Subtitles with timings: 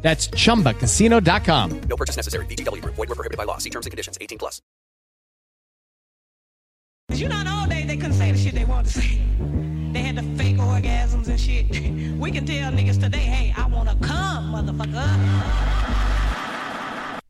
[0.00, 1.80] That's chumbacasino.com.
[1.80, 2.46] No purchase necessary.
[2.46, 2.94] VGW Group.
[2.94, 3.58] Void were prohibited by law.
[3.58, 4.16] See terms and conditions.
[4.20, 4.62] 18 plus.
[7.10, 9.22] You know, in old days they couldn't say the shit they wanted to say.
[9.92, 11.66] They had the fake orgasms and shit.
[12.18, 16.07] We can tell niggas today, hey, I wanna come, motherfucker.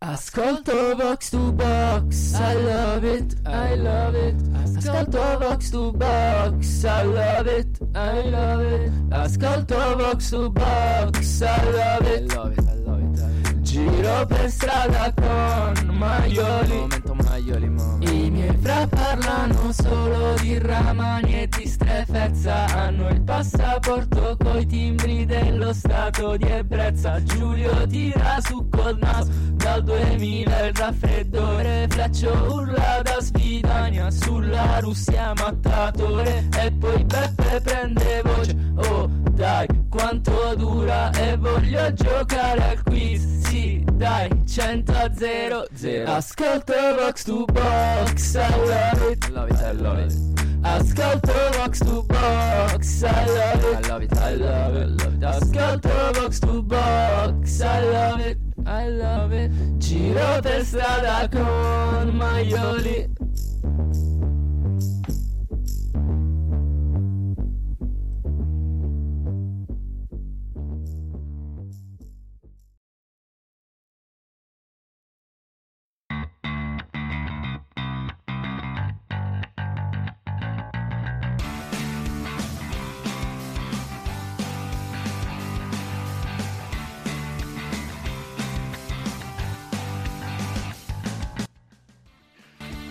[0.00, 4.36] Ascolto Vox to Box, I love it, I love it.
[4.52, 7.66] Ascolto Vox to Box, I love it,
[7.96, 8.92] I love it.
[9.10, 13.47] Ascolto Vox to Box, I love it, I love it, I love it.
[13.78, 18.10] Giro per strada con maioli, momento maioli, momento.
[18.10, 22.64] I miei fra parlano solo di ramani e di strefezza.
[22.74, 27.22] Hanno il passaporto coi timbri dello stato di ebbrezza.
[27.22, 31.86] Giulio tira su col naso dal 2000 il raffreddore.
[31.88, 36.48] Fleccio urla da sfidania sulla Russia mattatore.
[36.60, 38.56] E poi Beppe prende voce.
[38.74, 43.47] Oh dai, quanto dura e voglio giocare al quiz.
[43.58, 46.12] Sì, dai, 100 a 0 0.
[46.12, 50.14] Ascolto box to box, I love it, love it, I love it.
[50.62, 55.22] Ascolto box to box, I love it, I love it, I love it, love it.
[55.24, 59.50] Ascolto box to box, I love it, I love it.
[59.78, 63.10] Giro per strada con maioli.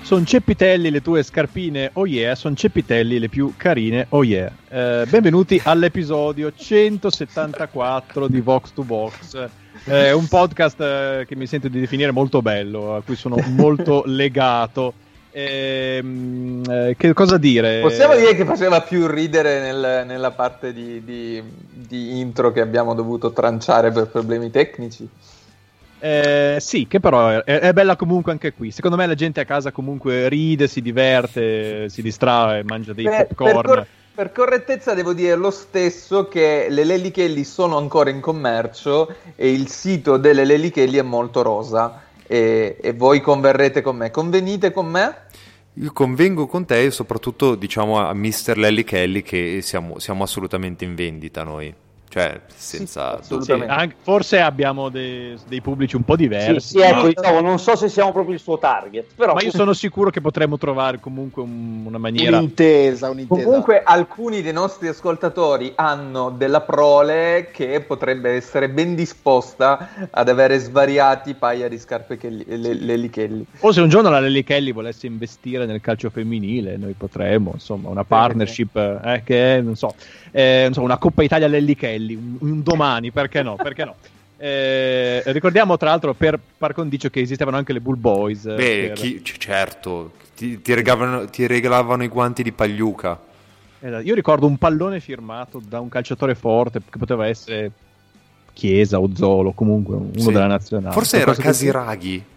[0.08, 4.50] Sono Ceppitelli le tue scarpine, oh yeah, sono Ceppitelli le più carine, oh yeah.
[4.70, 9.50] Eh, benvenuti all'episodio 174 di Vox to Vox.
[9.84, 14.04] È un podcast eh, che mi sento di definire molto bello, a cui sono molto
[14.08, 14.94] legato.
[15.30, 17.82] Ehm, eh, che cosa dire?
[17.82, 22.94] Possiamo dire che faceva più ridere nel- nella parte di, di- di intro che abbiamo
[22.94, 25.06] dovuto tranciare per problemi tecnici.
[26.00, 28.72] Eh, sì, che però è, è bella comunque anche qui.
[28.72, 33.28] Secondo me la gente a casa comunque ride, si diverte, si distrae, mangia dei Per,
[33.28, 33.54] popcorn.
[33.54, 33.88] per cor-
[34.18, 39.68] per correttezza devo dire lo stesso che le Lellichelli sono ancora in commercio e il
[39.68, 44.10] sito delle Lellichelli è molto rosa e, e voi converrete con me.
[44.10, 45.16] Convenite con me?
[45.74, 48.58] Io convengo con te e soprattutto diciamo a Mr.
[48.58, 51.72] Lelly Kelly che siamo, siamo assolutamente in vendita noi.
[52.18, 53.24] Cioè, senza Sì.
[53.28, 53.74] Sì, assolutamente.
[53.74, 56.60] anche- forse abbiamo dei, dei pubblici un po' diversi.
[56.70, 59.52] Sì, sì, ecco, diciamo, non so se siamo proprio il suo target, però Ma io
[59.52, 62.38] sono sicuro che potremmo trovare comunque un- una maniera.
[62.38, 63.44] Un'intesa, un'intesa.
[63.44, 70.58] Comunque alcuni dei nostri ascoltatori hanno della prole che potrebbe essere ben disposta ad avere
[70.58, 73.46] svariati paia di scarpe che le, le- Lellichelli.
[73.60, 77.90] O se un giorno la Lelly Kelly volesse investire nel calcio femminile, noi potremmo, insomma,
[77.90, 79.94] una partnership eh, che non so,
[80.40, 83.56] eh, non so, una Coppa Italia Lelly Kelly, un, un domani, perché no?
[83.56, 83.96] Perché no?
[84.40, 88.46] Eh, ricordiamo tra l'altro per par condicio che esistevano anche le Bull Boys.
[88.46, 93.20] eh, Beh, per- chi- certo, ti, ti regalavano, ti regalavano i guanti di pagliuca.
[93.80, 94.04] Esatto.
[94.04, 97.72] Io ricordo un pallone firmato da un calciatore forte che poteva essere
[98.54, 100.32] Chiesa o Zolo, comunque uno Sì.
[100.32, 100.94] della nazionale.
[100.94, 101.34] Forse era.
[101.34, 102.18] Casiraghi.
[102.24, 102.37] Poteva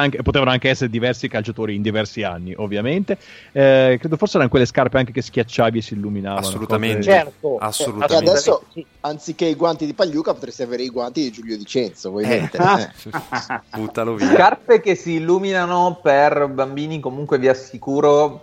[0.00, 3.16] anche- potevano anche essere diversi calciatori in diversi anni, ovviamente.
[3.52, 6.46] Eh, credo forse erano quelle scarpe anche che schiacciavi e si illuminavano.
[6.46, 6.96] Assolutamente.
[6.98, 8.30] cose- certo, E Assolutamente.
[8.30, 8.64] adesso,
[9.00, 12.50] anziché i guanti di Pagliuca, potresti avere i guanti di Giulio Di Cenzo, vuoi Eh.
[12.54, 13.60] Eh.
[13.78, 14.32] Buttalo via.
[14.32, 18.42] Scarpe che si illuminano per bambini, comunque vi assicuro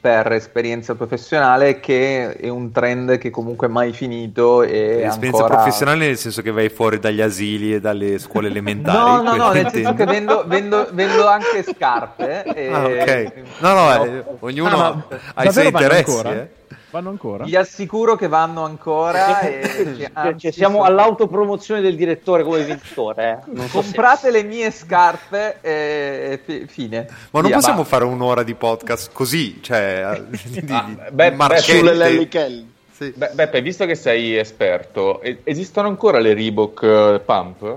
[0.00, 5.56] per esperienza professionale che è un trend che comunque è mai finito e Esperienza ancora...
[5.56, 8.96] professionale nel senso che vai fuori dagli asili e dalle scuole elementari.
[8.96, 12.44] No, no, no, nel senso che vendo, vendo- vendo anche scarpe.
[12.44, 12.68] E...
[12.72, 13.32] Ah, ok.
[13.58, 15.04] No, no, eh, ognuno Ah,
[15.34, 16.10] ha i suoi interessi.
[16.10, 16.32] ancora?
[16.34, 16.48] eh.
[16.90, 17.44] Vanno ancora?
[17.44, 19.40] Vi assicuro che vanno ancora.
[19.40, 19.62] E,
[19.98, 23.42] Cioè, anzi, cioè, siamo all'autopromozione del direttore come vincitore.
[23.46, 23.56] eh.
[23.56, 27.06] So se- Comprate le mie scarpe e fi- fine.
[27.30, 27.96] Ma non Via, possiamo basta.
[27.96, 31.58] fare un'ora di podcast così, cioè, di, di- Ah, beh, beh.
[31.58, 32.28] Sulle.
[32.90, 33.12] Sì.
[33.14, 37.76] Be- Beppe, visto che sei esperto, esistono ancora le Reebok eh, Pump?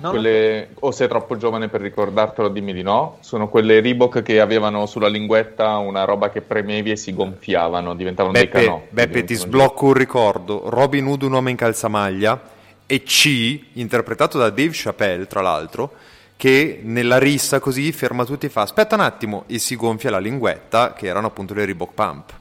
[0.00, 3.18] Non Quelle, o sei troppo giovane per ricordartelo, dimmi di no.
[3.20, 8.34] Sono quelle Reebok che avevano sulla linguetta una roba che premevi e si gonfiavano, diventavano
[8.34, 8.82] dei Beppe, canò.
[8.88, 10.68] Beppe, ti sblocco un ricordo.
[10.70, 12.40] Robin Hood, un uomo in calzamaglia,
[12.86, 15.90] e C, interpretato da Dave Chappelle, tra l'altro,
[16.36, 20.20] che nella rissa così ferma tutti e fa aspetta un attimo e si gonfia la
[20.20, 22.32] linguetta, che erano appunto le Reebok Pump.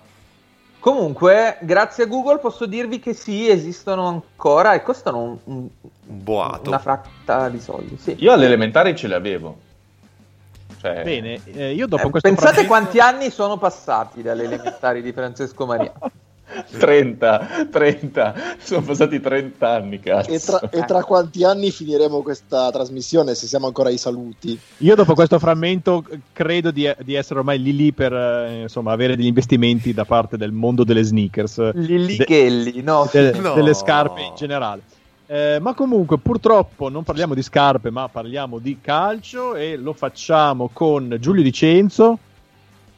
[0.87, 5.67] Comunque, grazie a Google posso dirvi che sì, esistono ancora e costano un- un-
[6.01, 6.69] boato.
[6.69, 7.97] una fratta di soldi.
[7.97, 8.15] Sì.
[8.19, 9.57] Io alle elementari ce le avevo.
[10.79, 15.01] Cioè, Bene, eh, io dopo Eh, questo pensate frammento- quanti anni sono passati dalle elementari
[15.01, 15.91] di Francesco Maria.
[16.77, 20.31] 30, 30, sono passati 30 anni, cazzo.
[20.31, 24.57] E tra, e tra quanti anni finiremo questa trasmissione se siamo ancora ai saluti?
[24.77, 28.91] Io dopo questo frammento eh, credo di, di essere ormai lì lì per eh, insomma,
[28.93, 33.07] avere degli investimenti da parte del mondo delle sneakers, Lilli De- no?
[33.11, 33.53] de- No.
[33.53, 34.81] delle scarpe in generale.
[35.29, 40.69] Eh, ma comunque purtroppo non parliamo di scarpe ma parliamo di calcio e lo facciamo
[40.71, 42.17] con Giulio Dicenzo,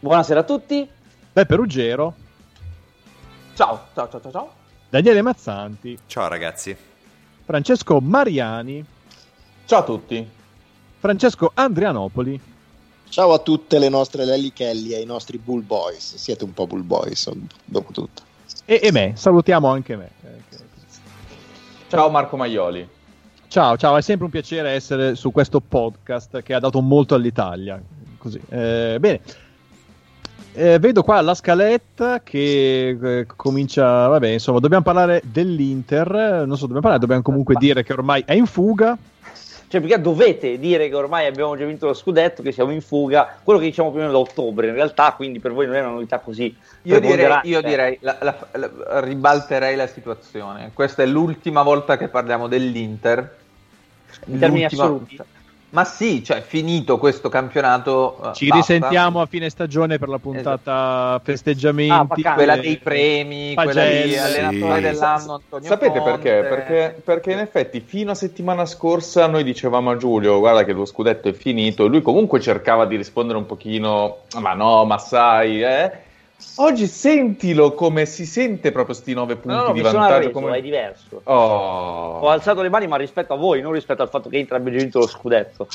[0.01, 0.88] Buonasera a tutti.
[1.34, 2.13] Beppe Ruggero,
[3.60, 4.52] Ciao, ciao, ciao, ciao, ciao.
[4.88, 6.74] Daniele Mazzanti, Ciao ragazzi.
[7.44, 8.82] Francesco Mariani,
[9.66, 10.30] Ciao a tutti.
[10.98, 12.40] Francesco Andrianopoli
[13.10, 16.16] Ciao a tutte le nostre Lelly Kelly e ai nostri Bull Boys.
[16.16, 17.30] Siete un po' Bull Boys,
[17.66, 18.22] dopo tutto.
[18.64, 19.12] e, e me.
[19.18, 20.10] Salutiamo anche me.
[21.90, 22.88] Ciao Marco Maioli.
[23.50, 27.78] Ciao, ciao, è sempre un piacere essere su questo podcast che ha dato molto all'Italia.
[28.18, 28.40] Così.
[28.48, 29.20] Eh, bene.
[30.54, 34.07] Eh, vedo qua la scaletta che eh, comincia.
[34.07, 36.10] Vabbè, insomma, dobbiamo parlare dell'Inter.
[36.46, 38.98] Non so, dobbiamo parlare, dobbiamo comunque dire che ormai è in fuga.
[39.68, 43.38] Cioè, perché dovete dire che ormai abbiamo già vinto lo scudetto, che siamo in fuga,
[43.44, 45.81] quello che diciamo più o meno da ottobre, in realtà, quindi per voi non è
[45.81, 46.56] una novità così.
[46.84, 50.72] Io direi, io direi la- la- la- ribalterei la situazione.
[50.74, 53.38] Questa è l'ultima volta che parliamo dell'Inter.
[54.25, 55.16] In termini L'ultima assoluti.
[55.18, 55.31] volta.
[55.71, 58.18] Ma sì, cioè finito questo campionato.
[58.30, 58.74] eh, Ci basta.
[58.74, 62.07] risentiamo a fine stagione per la puntata Ah, festeggiamenti.
[62.07, 62.33] vacanze.
[62.33, 64.07] Quella dei premi, quella Pagelli.
[64.10, 64.81] di allenatore Sì.
[64.81, 66.12] dell'anno Antonio Sapete Conte.
[66.12, 66.48] perché?
[66.48, 67.01] perché?
[67.04, 71.27] Perché in effetti fino a settimana scorsa noi dicevamo a Giulio guarda che lo scudetto
[71.27, 75.92] è finito e lui comunque cercava di rispondere un pochino ma no, ma sai, eh?
[76.56, 80.13] Oggi sentilo come si sente proprio sti nove punti No, no, di vantaggio.
[80.13, 81.21] arreso, come- è diverso.
[81.24, 82.19] Oh.
[82.19, 84.74] Ho alzato le mani, ma rispetto a voi, non rispetto al fatto che Inter abbia
[84.77, 85.68] vinto lo scudetto.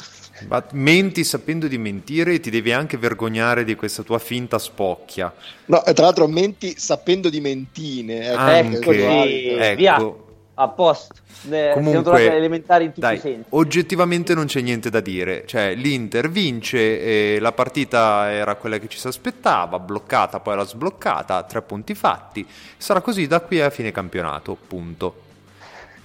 [0.48, 5.32] Ma menti sapendo di mentire e ti devi anche vergognare di questa tua finta spocchia.
[5.66, 8.28] No, e tra l'altro menti sapendo di mentine.
[8.30, 9.64] ecco, Anche, Eccoci, alto.
[9.64, 9.76] ecco.
[9.76, 10.14] via,
[10.54, 11.14] a posto.
[11.50, 13.48] Eh, alle elementari in tutti dai, i sensi.
[13.50, 15.44] oggettivamente non c'è niente da dire.
[15.46, 20.64] Cioè, l'Inter vince, e la partita era quella che ci si aspettava, bloccata, poi era
[20.64, 22.46] sbloccata, tre punti fatti.
[22.76, 25.22] Sarà così da qui a fine campionato, punto.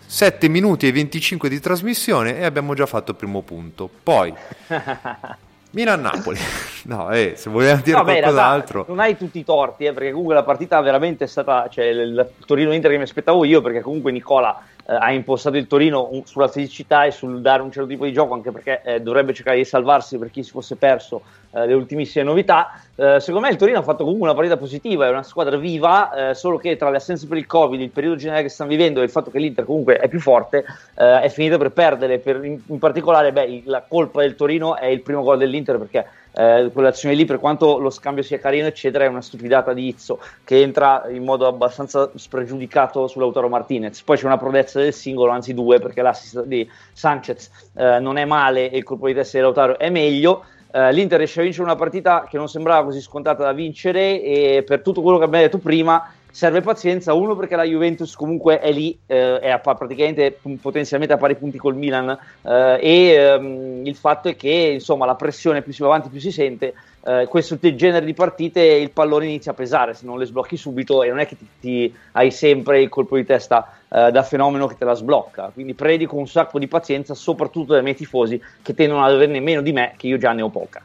[0.05, 3.87] 7 minuti e 25 di trasmissione e abbiamo già fatto il primo punto.
[4.01, 4.33] Poi,
[5.71, 6.37] Milan-Napoli.
[6.81, 8.85] No, eh, se vogliamo dire No, qualcos'altro...
[8.87, 11.99] non hai tutti i torti, eh, perché comunque la partita veramente è stata, cioè il
[11.99, 16.25] il Torino-Inter che mi aspettavo io, perché comunque Nicola eh, ha impostato il Torino un-
[16.25, 19.57] sulla fisicità e sul dare un certo tipo di gioco, anche perché eh, dovrebbe cercare
[19.57, 21.21] di salvarsi per chi si fosse perso
[21.51, 22.81] eh, le ultimissime novità.
[22.95, 26.29] Eh, secondo me il Torino ha fatto comunque una partita positiva, è una squadra viva,
[26.29, 29.01] eh, solo che tra le assenze per il Covid, il periodo generale che stanno vivendo
[29.01, 30.65] e il fatto che l'Inter comunque è più forte,
[30.95, 32.17] eh, è finita per perdere.
[32.19, 36.05] Per- in, in particolare, beh, la colpa del Torino è il primo gol dell'Inter perché
[36.31, 40.19] eh, quell'azione lì, per quanto lo scambio sia carino, eccetera, è una stupidata di Izzo
[40.43, 44.01] che entra in modo abbastanza spregiudicato sull'Autaro Martinez.
[44.01, 48.25] Poi c'è una prodezza del singolo, anzi due, perché l'assist di Sanchez eh, non è
[48.25, 50.45] male e il colpo di testa di Lautaro è meglio.
[50.71, 54.63] Eh, L'Inter riesce a vincere una partita che non sembrava così scontata da vincere e
[54.65, 58.71] per tutto quello che abbiamo detto prima serve pazienza, uno perché la Juventus comunque è
[58.71, 63.95] lì, eh, è a, praticamente potenzialmente a pari punti col Milan eh, e ehm, il
[63.95, 66.73] fatto è che insomma la pressione più si va avanti più si sente,
[67.05, 71.03] eh, questo genere di partite il pallone inizia a pesare se non le sblocchi subito
[71.03, 74.67] e non è che ti, ti hai sempre il colpo di testa eh, da fenomeno
[74.67, 78.73] che te la sblocca, quindi predico un sacco di pazienza soprattutto dai miei tifosi che
[78.73, 80.83] tendono ad averne meno di me che io già ne ho poca.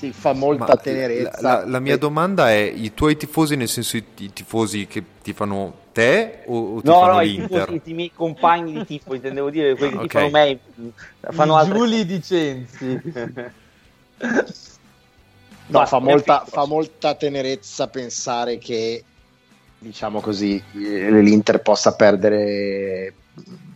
[0.00, 1.42] Sì, fa molta Ma tenerezza.
[1.42, 4.86] La, la- la mia E- domanda è: i tuoi tifosi, nel senso i, i tifosi
[4.86, 7.68] che ti fanno te o, o ti No, fanno no, i, l'Inter?
[7.68, 10.58] tifosi, i miei compagni di tifo, intendevo dire quelli che ti fanno me,
[11.32, 13.02] fanno I altre Giuli Dicenzi.
[15.66, 19.04] No, fa molta, fa molta tenerezza pensare che,
[19.78, 23.14] diciamo così, eh, l'Inter possa perdere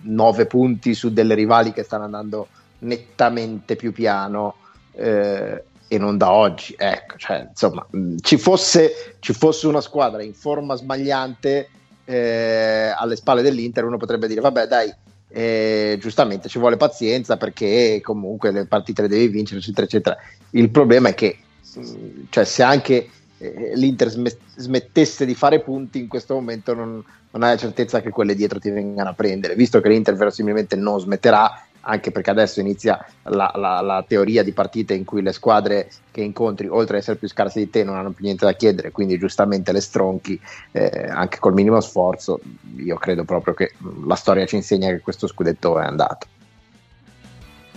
[0.03, 4.57] 9 punti su delle rivali che stanno andando nettamente più piano
[4.93, 6.75] eh, e non da oggi.
[6.77, 11.69] Ecco, cioè, insomma, mh, ci fosse, ci fosse una squadra in forma sbagliante,
[12.05, 14.93] eh, alle spalle dell'Inter, uno potrebbe dire, vabbè dai,
[15.29, 20.17] eh, giustamente ci vuole pazienza perché comunque le partite le devi vincere, eccetera, eccetera.
[20.51, 21.39] Il problema è che
[21.75, 21.83] mh,
[22.31, 27.43] cioè, se anche eh, l'Inter sm- smettesse di fare punti in questo momento non, non
[27.43, 31.01] hai la certezza che quelle dietro ti vengano a prendere, visto che l'Inter verosimilmente non
[31.01, 35.91] smetterà, anche perché adesso inizia la, la, la, teoria di partite in cui le squadre
[36.11, 38.91] che incontri, oltre ad essere più scarse di te, non hanno più niente da chiedere,
[38.91, 40.41] quindi giustamente le stronchi
[40.73, 42.41] eh, anche col minimo sforzo.
[42.77, 43.75] Io credo proprio che
[44.07, 46.27] la storia ci insegna che questo scudetto è andato.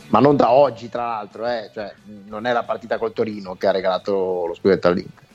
[0.10, 1.70] Ma non da oggi, tra l'altro, eh?
[1.74, 1.94] cioè,
[2.28, 5.26] non è la partita col Torino che ha regalato lo scudetto all'Inter.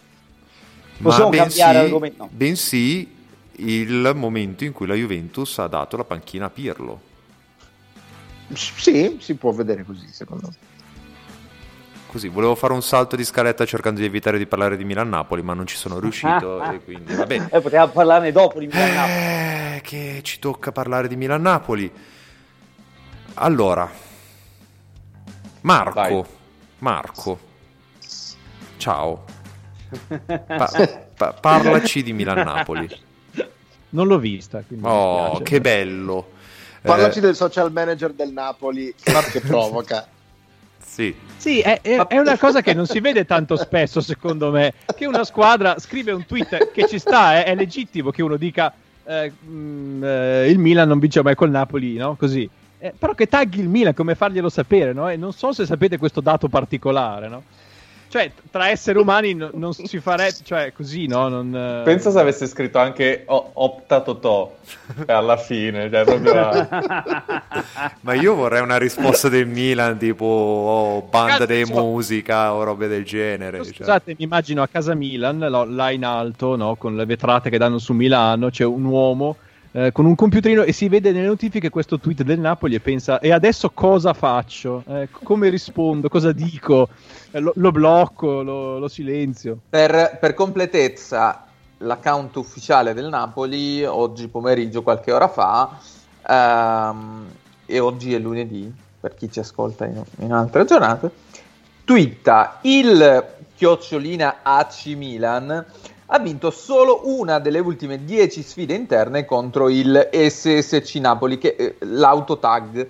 [1.02, 2.28] Possiamo Ma cambiare bensì, argomento?
[2.30, 3.16] bensì
[3.56, 7.10] il momento in cui la Juventus ha dato la panchina a Pirlo.
[8.52, 10.54] Sì, si può vedere così, secondo me.
[12.06, 15.54] Così, volevo fare un salto di scaletta cercando di evitare di parlare di Milan-Napoli, ma
[15.54, 17.48] non ci sono riuscito e quindi vabbè.
[17.50, 19.08] Eh, potevamo parlarne dopo di Milan.
[19.08, 21.90] Eh, che ci tocca parlare di Milan-Napoli.
[23.34, 23.90] Allora,
[25.62, 26.22] Marco, Vai.
[26.78, 27.38] Marco,
[28.76, 29.24] ciao.
[30.26, 32.88] Pa- pa- parlaci di Milan-Napoli.
[33.90, 34.62] Non l'ho vista.
[34.66, 36.31] quindi Oh, che bello.
[36.82, 38.92] Parlaci Eh, del social manager del Napoli
[39.30, 40.06] che provoca.
[40.84, 41.14] sì.
[41.36, 45.06] Sì, è, è- è una cosa che non si vede tanto spesso, secondo me, che
[45.06, 48.72] una squadra scrive un tweet che ci sta, eh, è legittimo che uno dica
[49.04, 52.14] eh, mm, eh, il Milan non vince mai col Napoli, no?
[52.16, 52.48] Così.
[52.78, 55.08] Eh, però che tagli il Milan, come farglielo sapere, no?
[55.08, 57.42] E non so se sapete questo dato particolare, no?
[58.12, 61.28] Cioè, tra esseri umani no- non si farebbe, cioè, così, no?
[61.28, 64.54] Non, eh, Pensa se avesse scritto anche Opta Totò
[65.06, 66.34] alla fine, cioè proprio
[68.02, 71.72] Ma io vorrei una risposta del Milan tipo oh, banda di so.
[71.72, 73.56] musica o robe del genere.
[73.56, 73.76] Io, cioè.
[73.76, 77.78] Scusate, mi immagino a casa Milan, là in alto, no, con le vetrate che danno
[77.78, 79.36] su Milano, c'è un uomo
[79.72, 83.18] eh, con un computerino e si vede nelle notifiche questo tweet del Napoli e pensa,
[83.20, 84.84] e adesso cosa faccio?
[84.86, 86.08] Eh, come rispondo?
[86.08, 86.88] Cosa dico?
[87.30, 88.42] Eh, lo, lo blocco?
[88.42, 89.58] Lo, lo silenzio?
[89.70, 91.46] Per, per completezza,
[91.78, 95.78] l'account ufficiale del Napoli oggi pomeriggio, qualche ora fa,
[96.28, 97.26] ehm,
[97.66, 101.10] e oggi è lunedì, per chi ci ascolta in, in altre giornate,
[101.84, 103.24] twitta il
[103.54, 105.64] chiocciolina AC Milan
[106.14, 111.76] ha vinto solo una delle ultime 10 sfide interne contro il SSC Napoli, che eh,
[111.80, 112.86] l'autotag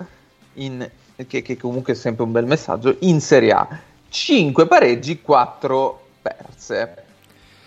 [0.55, 0.91] in,
[1.29, 3.69] che, che comunque è sempre un bel messaggio, in Serie A.
[4.09, 7.05] 5 pareggi, 4 perse.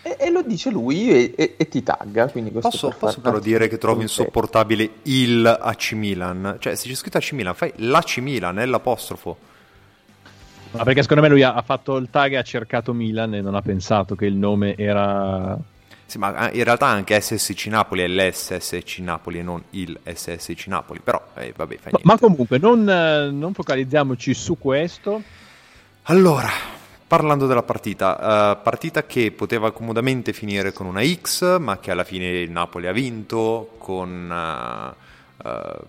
[0.02, 2.30] E, e lo dice lui e, e- e ti tagga.
[2.60, 6.58] Posso, per posso però dire che trovo insopportabile il AC Milan?
[6.60, 9.54] Cioè, se c'è scritto AC Milan, fai l'AC Milan, è l'apostrofo.
[10.78, 13.42] Ma perché secondo me lui ha, ha fatto il tag e ha cercato Milan e
[13.42, 15.58] non ha pensato che il nome era...
[16.08, 20.68] Sì, ma eh, in realtà anche SSC Napoli è l'SSC Napoli e non il SSC
[20.68, 21.00] Napoli.
[21.04, 22.02] Però, eh, vabbè, fa Ma, niente.
[22.04, 25.22] ma comunque, non, eh, non focalizziamoci su questo.
[26.04, 26.50] Allora,
[27.08, 32.04] parlando della partita, eh, partita che poteva comodamente finire con una X, ma che alla
[32.04, 34.32] fine il Napoli ha vinto con
[35.44, 35.80] eh,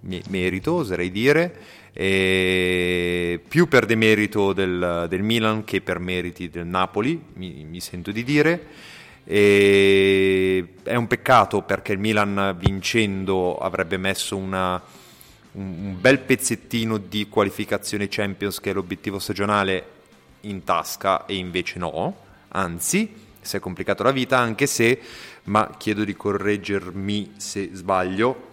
[0.00, 1.54] me- merito, oserei dire,
[1.92, 8.24] più per demerito del, del Milan che per meriti del Napoli, mi, mi sento di
[8.24, 8.66] dire.
[9.24, 14.82] E è un peccato perché il Milan vincendo avrebbe messo una,
[15.52, 19.86] un, bel pezzettino di qualificazione Champions che è l'obiettivo stagionale
[20.42, 22.16] in tasca e invece no,
[22.48, 24.98] anzi si è complicato la vita anche se,
[25.44, 28.48] ma chiedo di correggermi se sbaglio,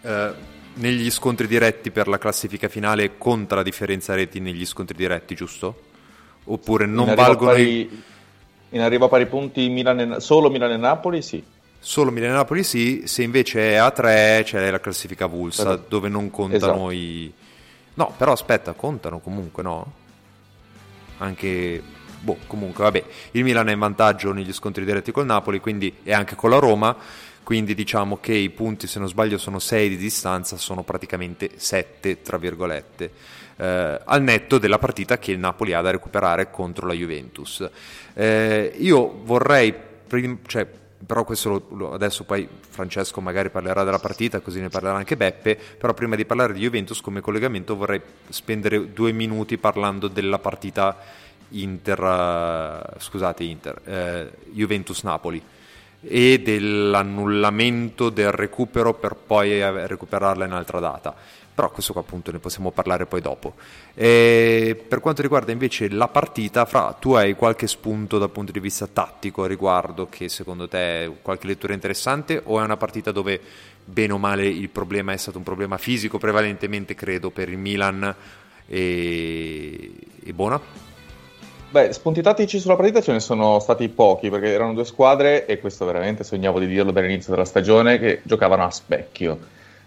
[0.00, 5.34] eh, negli scontri diretti per la classifica finale conta la differenza reti negli scontri diretti,
[5.34, 5.82] giusto?
[6.44, 8.02] Oppure non valgono i- pari-
[8.70, 11.42] in arrivo a pari punti Milan e- solo Milan e Napoli, sì.
[11.78, 15.84] Solo Milan e Napoli sì, se invece è a 3 c'è la classifica vulsa Esatto.
[15.88, 16.90] dove non contano Esatto.
[16.90, 17.32] i...
[17.94, 19.92] No, però aspetta, contano comunque, no?
[21.18, 21.82] Anche...
[22.18, 26.12] Boh, comunque, vabbè, il Milan è in vantaggio negli scontri diretti col Napoli, quindi e
[26.12, 26.96] anche con la Roma,
[27.46, 32.20] quindi diciamo che i punti, se non sbaglio, sono 6 di distanza, sono praticamente 7,
[32.20, 33.10] tra virgolette,
[33.58, 37.64] eh, al netto della partita che il Napoli ha da recuperare contro la Juventus.
[38.14, 40.66] Eh, io vorrei, prim- cioè,
[41.06, 45.56] però questo lo- adesso poi Francesco magari parlerà della partita, così ne parlerà anche Beppe,
[45.78, 50.98] però prima di parlare di Juventus come collegamento vorrei spendere due minuti parlando della partita
[51.50, 55.54] Inter, eh, scusate Inter, eh, Juventus-Napoli
[56.08, 61.14] e dell'annullamento del recupero per poi recuperarla in altra data.
[61.56, 63.54] però questo qua appunto ne possiamo parlare poi dopo.
[63.94, 68.60] E per quanto riguarda invece la partita, Fra, tu hai qualche spunto dal punto di
[68.60, 73.10] vista tattico a riguardo che secondo te è qualche lettura interessante o è una partita
[73.10, 73.40] dove
[73.82, 78.14] bene o male il problema è stato un problema fisico prevalentemente credo per il Milan
[78.66, 79.92] e,
[80.24, 80.85] e Bona?
[81.76, 85.58] Beh, spunti tattici sulla partita ce ne sono stati pochi perché erano due squadre e
[85.58, 89.38] questo veramente sognavo di dirlo dall'inizio della stagione che giocavano a specchio.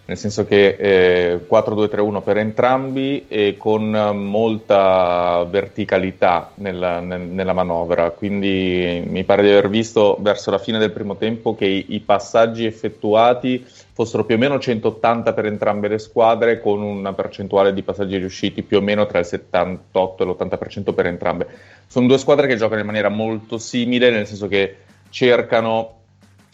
[0.04, 9.02] Nel senso che eh, 4-2-3-1 per entrambi e con molta verticalità nella, nella, manovra, quindi
[9.08, 12.66] mi pare di aver visto verso la fine del primo tempo che i, i, passaggi
[12.66, 13.66] effettuati
[14.00, 18.62] fossero più o meno 180 per entrambe le squadre con una percentuale di passaggi riusciti
[18.62, 21.46] più o meno tra il 78 e l'80% per entrambe.
[21.86, 24.76] Sono due squadre che giocano in maniera molto simile, nel senso che
[25.10, 25.98] cercano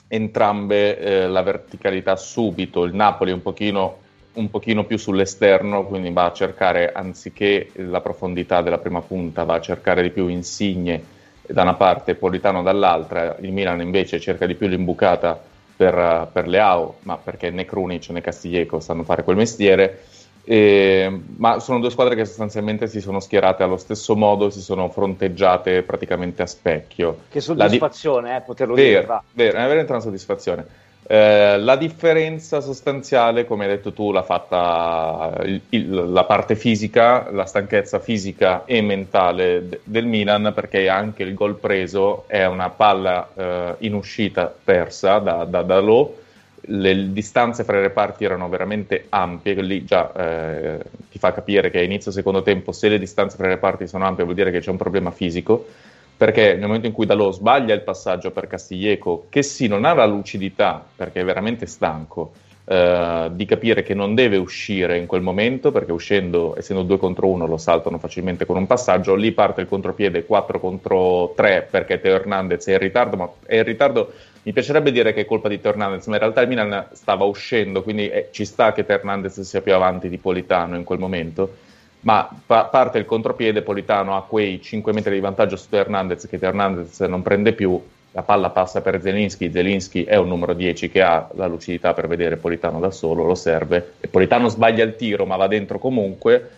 [0.08, 3.98] entrambe eh, la verticalità subito, il Napoli un pochino,
[4.32, 9.54] un pochino più sull'esterno, quindi va a cercare anziché la profondità della prima punta, va
[9.54, 11.00] a cercare di più Insigne
[11.46, 16.48] da una parte e Politano dall'altra, il Milan invece cerca di più l'imbucata per, per
[16.48, 20.04] Leao, ma perché né Krunic né Castiglieco sanno fare quel mestiere,
[20.48, 24.88] eh, ma sono due squadre che sostanzialmente si sono schierate allo stesso modo, si sono
[24.88, 27.18] fronteggiate praticamente a specchio.
[27.28, 29.20] Che soddisfazione, di- eh, poterlo vero, dire.
[29.32, 30.64] Vero, è veramente una soddisfazione.
[31.08, 37.30] Eh, la differenza sostanziale, come hai detto tu, l'ha fatta il, il, la parte fisica,
[37.30, 42.70] la stanchezza fisica e mentale de- del Milan, perché anche il gol preso è una
[42.70, 46.24] palla eh, in uscita persa da, da, da Lowe
[46.68, 50.78] le distanze fra i reparti erano veramente ampie, lì già eh,
[51.10, 54.04] ti fa capire che a inizio secondo tempo se le distanze fra i reparti sono
[54.04, 55.66] ampie vuol dire che c'è un problema fisico,
[56.16, 59.92] perché nel momento in cui Dalò sbaglia il passaggio per Castiglieco, che sì non ha
[59.92, 62.32] la lucidità, perché è veramente stanco,
[62.64, 67.28] eh, di capire che non deve uscire in quel momento, perché uscendo, essendo due contro
[67.28, 72.00] uno, lo saltano facilmente con un passaggio, lì parte il contropiede 4 contro 3 perché
[72.00, 74.12] Teo Hernandez è in ritardo, ma è in ritardo
[74.46, 77.82] mi piacerebbe dire che è colpa di Hernandez, ma in realtà il Milan stava uscendo,
[77.82, 81.56] quindi eh, ci sta che Hernandez sia più avanti di Politano in quel momento.
[82.06, 86.38] Ma pa- parte il contropiede, Politano ha quei 5 metri di vantaggio su Hernandez che
[86.40, 91.02] Hernandez non prende più, la palla passa per Zelinski, Zelinski è un numero 10 che
[91.02, 95.26] ha la lucidità per vedere Politano da solo, lo serve, e Politano sbaglia il tiro
[95.26, 96.50] ma va dentro comunque,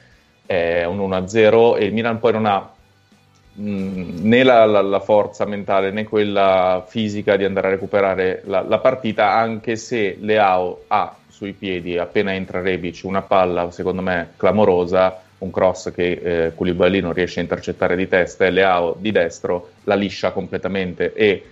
[0.44, 2.70] è un 1-0 e il Milan poi non ha
[3.54, 8.78] né la, la, la, forza mentale né quella fisica di andare a recuperare la, la,
[8.78, 15.22] partita, anche se Leao ha sui piedi, appena entra Rebic, una palla secondo me clamorosa,
[15.38, 19.70] un cross che eh, Koulibaly non riesce a intercettare di testa e Leao di destro
[19.84, 21.42] la liscia completamente e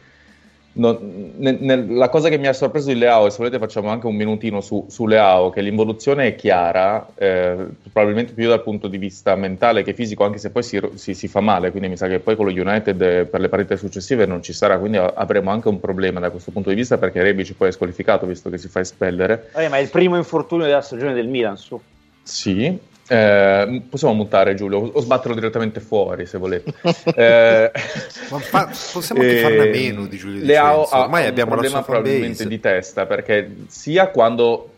[0.77, 3.89] non, ne, ne, la cosa che mi ha sorpreso di Leao, e se volete facciamo
[3.89, 8.89] anche un minutino su, su Leao, che l'involuzione è chiara, eh, probabilmente più dal punto
[8.89, 11.97] di vista mentale che fisico, anche se poi si, si, si, fa male, quindi mi
[11.97, 14.99] sa che poi con lo United eh, per le partite successive non ci sarà, quindi
[14.99, 18.51] avremo anche un problema da questo punto di vista perché Rebic poi è squalificato visto
[18.51, 19.51] che si fa espellere.
[19.55, 21.81] Eh, ma è il primo infortunio della stagione del Milan, su.
[22.23, 26.73] Sì, eh, possiamo mutare Giulio o sbatterlo direttamente fuori se volete.
[27.15, 31.59] eh, fa, possiamo anche farne a meno di Giulio Leao ha, ormai ha abbiamo un
[31.59, 34.71] problema probabilmente di testa perché sia quando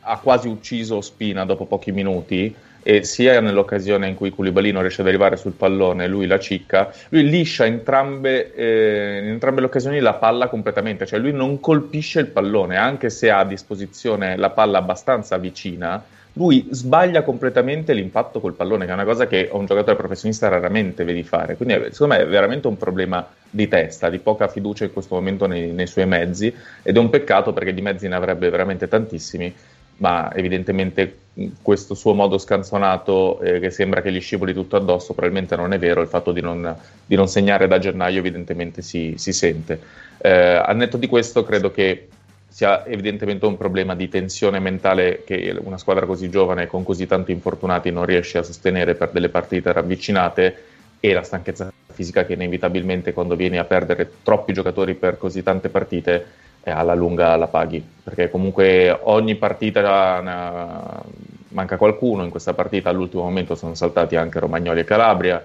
[0.00, 5.02] ha quasi ucciso Spina dopo pochi minuti e sia nell'occasione in cui Koulibaly non riesce
[5.02, 10.00] ad arrivare sul pallone lui la cicca, lui liscia entrambe, eh, in entrambe le occasioni
[10.00, 14.48] la palla completamente, cioè lui non colpisce il pallone anche se ha a disposizione la
[14.48, 16.02] palla abbastanza vicina
[16.34, 21.04] lui sbaglia completamente l'impatto col pallone, che è una cosa che un giocatore professionista raramente
[21.04, 21.56] vedi fare.
[21.56, 25.46] Quindi, secondo me, è veramente un problema di testa, di poca fiducia in questo momento
[25.46, 26.54] nei, nei suoi mezzi.
[26.82, 29.52] Ed è un peccato perché di mezzi ne avrebbe veramente tantissimi.
[29.96, 31.16] Ma evidentemente
[31.60, 35.78] questo suo modo scanzonato, eh, che sembra che gli scivoli tutto addosso, probabilmente non è
[35.78, 36.00] vero.
[36.00, 39.80] Il fatto di non, di non segnare da gennaio, evidentemente, si, si sente.
[40.18, 42.08] Eh, al netto di questo, credo che
[42.50, 47.30] sia evidentemente un problema di tensione mentale che una squadra così giovane con così tanti
[47.30, 50.64] infortunati non riesce a sostenere per delle partite ravvicinate
[50.98, 55.68] e la stanchezza fisica che inevitabilmente quando vieni a perdere troppi giocatori per così tante
[55.68, 56.26] partite
[56.64, 57.82] eh, alla lunga la paghi.
[58.02, 61.02] Perché comunque ogni partita
[61.48, 65.44] manca qualcuno in questa partita all'ultimo momento sono saltati anche Romagnoli e Calabria.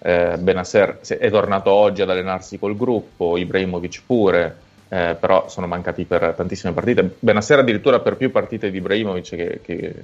[0.00, 6.04] Eh, Benasser è tornato oggi ad allenarsi col gruppo Ibrahimovic pure eh, però sono mancati
[6.04, 7.16] per tantissime partite.
[7.18, 9.94] Benasera addirittura per più partite di Ibrahimovic, che, che,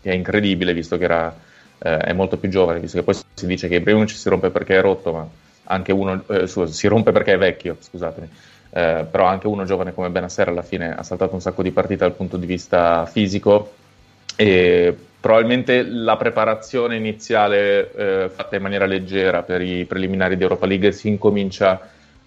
[0.00, 1.34] che è incredibile visto che era,
[1.78, 4.78] eh, è molto più giovane, visto che poi si dice che Ibrahimovic si rompe perché
[4.78, 5.28] è rotto, ma
[5.64, 8.28] anche uno eh, si rompe perché è vecchio, scusatemi.
[8.74, 12.04] Eh, però anche uno giovane come Benasera alla fine ha saltato un sacco di partite
[12.04, 13.74] dal punto di vista fisico
[14.34, 20.64] e probabilmente la preparazione iniziale eh, fatta in maniera leggera per i preliminari di Europa
[20.66, 21.80] League si incomincia a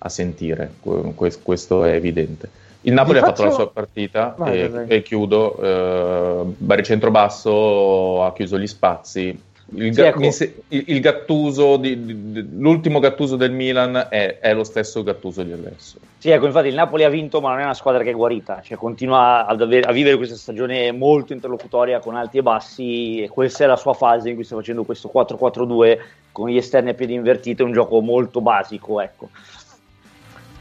[0.08, 2.50] sentire, que- questo è evidente.
[2.82, 4.88] Il Napoli Vi ha fatto la faccio- sua partita Vai, e, vai.
[4.88, 5.58] e chiudo.
[5.60, 9.42] Eh, baricentro basso ha chiuso gli spazi.
[9.74, 10.22] Il, Sì, ecco.
[10.22, 15.42] il- il Gattuso, di- di- di- l'ultimo Gattuso del Milan è, è lo stesso Gattuso
[15.42, 15.98] di adesso.
[16.20, 18.62] Sì, ecco, infatti il Napoli ha vinto, ma non è una squadra che è guarita,
[18.64, 23.30] cioè continua ad avere- a vivere questa stagione molto interlocutoria con alti e bassi e
[23.30, 26.00] questa è la sua fase in cui sta facendo questo 4-4-2
[26.32, 29.30] con gli esterni a piedi invertiti, è un gioco molto basico, ecco.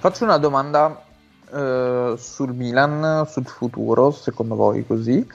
[0.05, 1.03] Faccio una domanda
[1.51, 5.27] eh, sul Milan, sul futuro, secondo voi così.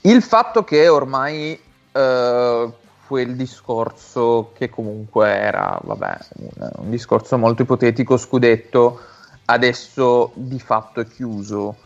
[0.00, 1.56] Il fatto che ormai
[1.92, 2.72] eh,
[3.06, 8.98] quel discorso che comunque era, vabbè, un, un discorso molto ipotetico, scudetto,
[9.44, 11.76] adesso di fatto è chiuso.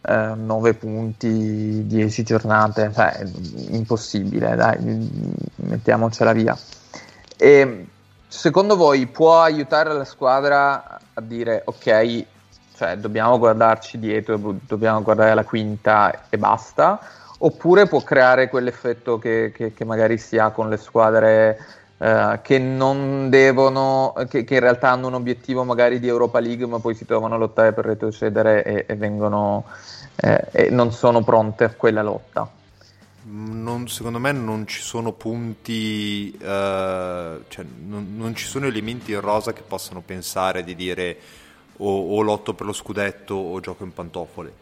[0.00, 3.24] 9 punti, 10 giornate, cioè,
[3.68, 4.78] impossibile, dai,
[5.54, 6.58] mettiamocela via.
[7.36, 7.86] E
[8.32, 12.24] secondo voi può aiutare la squadra a dire ok,
[12.76, 16.98] cioè dobbiamo guardarci dietro, do- dobbiamo guardare la quinta e basta?
[17.38, 21.58] Oppure può creare quell'effetto che, che- che magari si ha con le squadre
[21.98, 26.66] eh, che non devono, che, che in realtà hanno un obiettivo magari di Europa League,
[26.66, 29.64] ma poi si trovano a lottare per retrocedere e, e vengono
[30.16, 32.48] eh, e non sono pronte a quella lotta.
[33.24, 39.20] Non- secondo me non ci sono punti, eh, cioè non, non ci sono elementi in
[39.20, 41.18] rosa che possano pensare di dire
[41.76, 44.60] o, o lotto per lo scudetto o gioco in pantofole.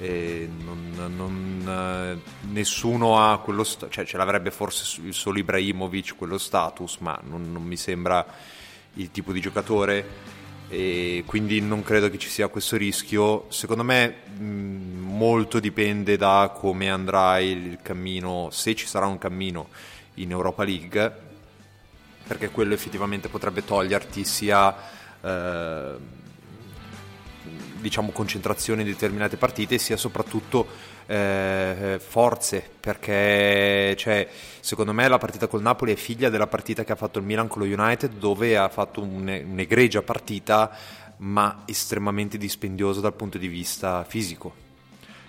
[0.00, 6.38] Non- non, eh, nessuno ha quello, sta- cioè ce l'avrebbe forse il solo Ibrahimovic quello
[6.38, 8.24] status, ma non mi sembra
[8.94, 10.38] il tipo di giocatore
[10.72, 13.46] e quindi non credo che ci sia questo rischio.
[13.48, 19.18] Secondo me mh, molto dipende da come andrà il, il cammino, se ci sarà un
[19.18, 19.68] cammino
[20.14, 21.12] in Europa League,
[22.24, 24.76] perché quello effettivamente potrebbe toglierti sia
[25.20, 25.94] eh,
[27.80, 30.66] diciamo concentrazione in determinate partite sia soprattutto
[31.10, 34.28] eh, forze perché cioè,
[34.60, 37.48] secondo me la partita col Napoli è figlia della partita che ha fatto il Milan
[37.48, 40.70] con lo United dove ha fatto un- un'egregia partita
[41.18, 44.52] ma estremamente dispendiosa dal punto di vista fisico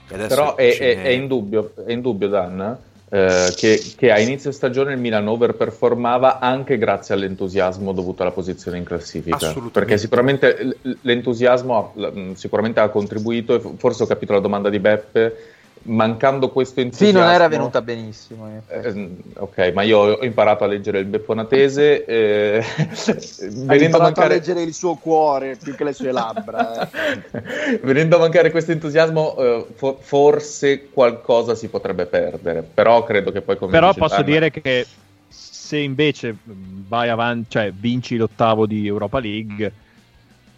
[0.07, 2.77] Però è, è- è indubbio, è indubbio Dan,
[3.09, 8.77] eh, che, che a inizio stagione il Milan overperformava anche grazie all'entusiasmo dovuto alla posizione
[8.77, 9.35] in classifica.
[9.35, 9.79] Assolutamente.
[9.79, 11.93] Perché sicuramente l'entusiasmo
[12.35, 15.35] sicuramente ha contribuito, e forse ho capito la domanda di Beppe,
[15.83, 17.19] mancando questo Sì, entusiasmo...
[17.19, 18.47] non era venuta benissimo.
[18.57, 18.99] effetti.
[18.99, 22.05] Eh, ok, ma io ho imparato a leggere il beffonatese.
[22.05, 22.63] Eh,
[23.39, 26.89] venendo, a imparato a mancare, leggere il suo cuore più che le sue labbra.
[26.89, 27.79] eh.
[27.83, 32.63] venendo a mancare questo entusiasmo, eh, fo- forse qualcosa si potrebbe perdere.
[32.63, 34.85] Però credo che poi come Però posso Dan- dire che
[35.27, 39.71] se invece mh, vai avanti, cioè vinci l'ottavo di Europa League,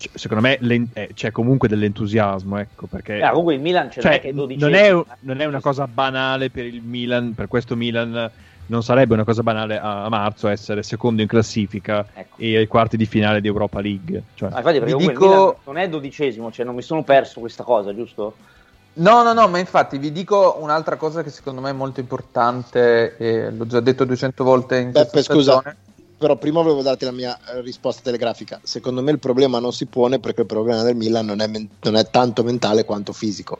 [0.07, 4.03] c- secondo me l'en- eh, c'è comunque dell'entusiasmo, ecco, perché Eh, comunque il Milan cioè,
[4.03, 6.81] non cioè, è che è 12 non, è, non è una cosa banale per il
[6.83, 8.31] Milan, per questo Milan
[8.65, 12.35] non sarebbe una cosa banale a, marzo essere secondo in classifica Ecco.
[12.37, 14.23] e ai quarti di finale di Europa League.
[14.35, 17.63] Cioè, Ah, infatti, perché Vi dico- non è dodicesimo, cioè non mi sono perso questa
[17.63, 18.35] cosa, giusto?
[18.95, 23.17] No, no, no, ma infatti vi dico un'altra cosa che secondo me è molto importante,
[23.17, 25.77] e l'ho già detto 200 volte in Beppe, questa scusa, stagione.
[26.23, 28.57] Però prima volevo darti la mia eh, risposta telegrafica.
[28.63, 31.67] Secondo me il problema non si pone perché il problema del Milan non è, men-
[31.81, 33.59] non è tanto mentale quanto fisico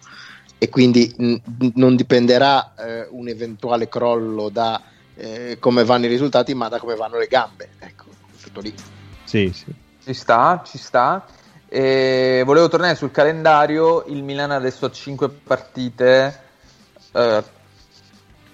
[0.58, 1.36] e quindi mh,
[1.74, 4.82] non dipenderà eh, un eventuale crollo da
[5.14, 7.72] eh, come vanno i risultati, ma da come vanno le gambe.
[7.80, 8.06] Ecco,
[8.42, 8.74] tutto lì.
[9.26, 9.66] sì, sì.
[10.02, 11.26] Ci sta, ci sta.
[11.68, 14.06] E volevo tornare sul calendario.
[14.06, 16.40] Il Milan adesso ha 5 partite
[17.12, 17.44] eh,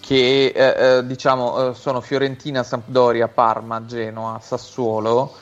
[0.10, 5.36] che eh, eh, diciamo eh, sono Fiorentina, Sampdoria, Parma, Genoa, Sassuolo.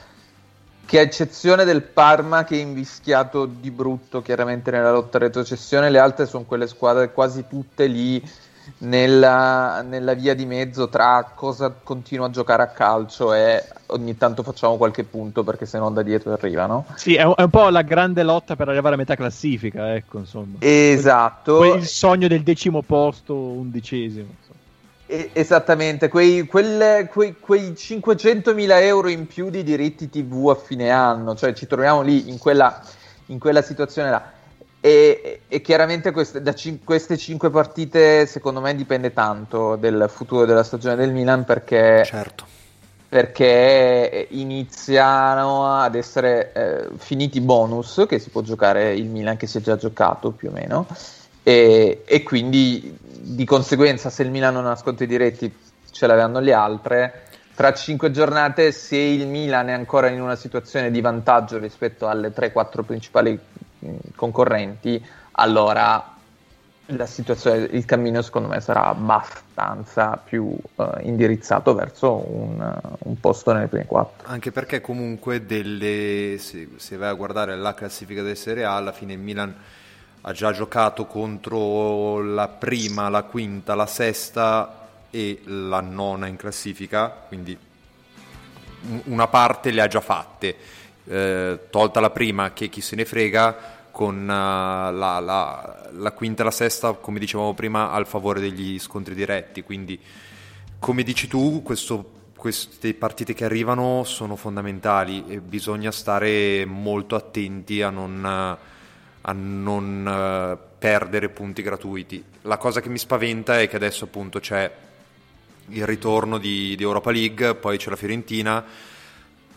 [0.86, 6.00] Che a eccezione del Parma che è invischiato di brutto chiaramente nella lotta retrocessione, le
[6.00, 8.22] altre sono quelle squadre quasi tutte lì
[8.80, 14.44] nella, nella via di mezzo tra cosa continua a giocare a calcio e ogni tanto
[14.44, 16.86] facciamo qualche punto perché se no da dietro arrivano.
[16.96, 20.18] Sì, è un, è un po' la grande lotta per arrivare a metà classifica, ecco,
[20.18, 20.58] insomma.
[20.60, 24.46] Esatto, Poi il sogno del decimo posto, undicesimo.
[25.08, 30.90] E- esattamente, quei, quelle- quei, quei 500.000 euro in più di diritti TV a fine
[30.90, 32.82] anno, cioè ci troviamo lì in quella,
[33.28, 34.32] in quella situazione là.
[34.80, 40.46] E, e chiaramente queste, da cin- queste 5 partite secondo me dipende tanto del futuro
[40.46, 42.46] della stagione del Milan perché certo
[43.10, 49.48] perché iniziano ad essere eh, finiti i bonus che si può giocare il Milan che
[49.48, 50.86] si è già giocato più o meno
[51.48, 55.50] e, e quindi di conseguenza se il Milan non ha scontri diretti
[55.90, 57.24] ce l'avranno le altre.
[57.56, 62.34] Tra cinque giornate, se il Milan è ancora in una situazione di vantaggio rispetto alle
[62.36, 63.40] 3-4 principali
[64.14, 66.16] concorrenti, allora
[66.88, 73.86] il cammino secondo me sarà abbastanza più eh, indirizzato verso un, un posto nelle prime
[73.86, 74.28] quattro.
[74.28, 78.92] Anche perché comunque delle, se, se vai a guardare la classifica del Serie A, alla
[78.92, 79.56] fine il Milan
[80.22, 87.10] ha già giocato contro la prima, la quinta, la sesta e la nona in classifica,
[87.28, 87.58] quindi
[88.90, 90.56] un- una parte le ha già fatte.
[91.10, 96.42] Eh, tolta la prima che chi se ne frega, con eh, la, la- la quinta
[96.42, 99.64] e la sesta, come dicevamo prima, al favore degli scontri diretti.
[99.64, 100.00] Quindi,
[100.80, 107.82] come dici tu, questo- queste partite che arrivano sono fondamentali e bisogna stare molto attenti
[107.82, 108.76] a non, eh,
[109.30, 112.24] a non eh, perdere punti gratuiti.
[112.44, 114.72] La cosa che mi spaventa è che adesso appunto c'è
[115.70, 118.64] il ritorno di, di Europa League, poi c'è la Fiorentina,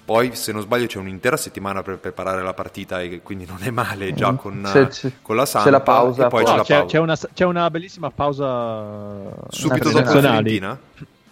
[0.05, 3.71] poi se non sbaglio c'è un'intera settimana per preparare la partita e quindi non è
[3.71, 6.45] male già con, C'è- c'è- con la c'è Sampa la pausa, e poi poi.
[6.45, 6.87] c'è No, la c'è, pausa.
[6.89, 10.21] c'è una, c'è una bellissima pausa Subito dopo la.
[10.21, 10.79] Fiorentina?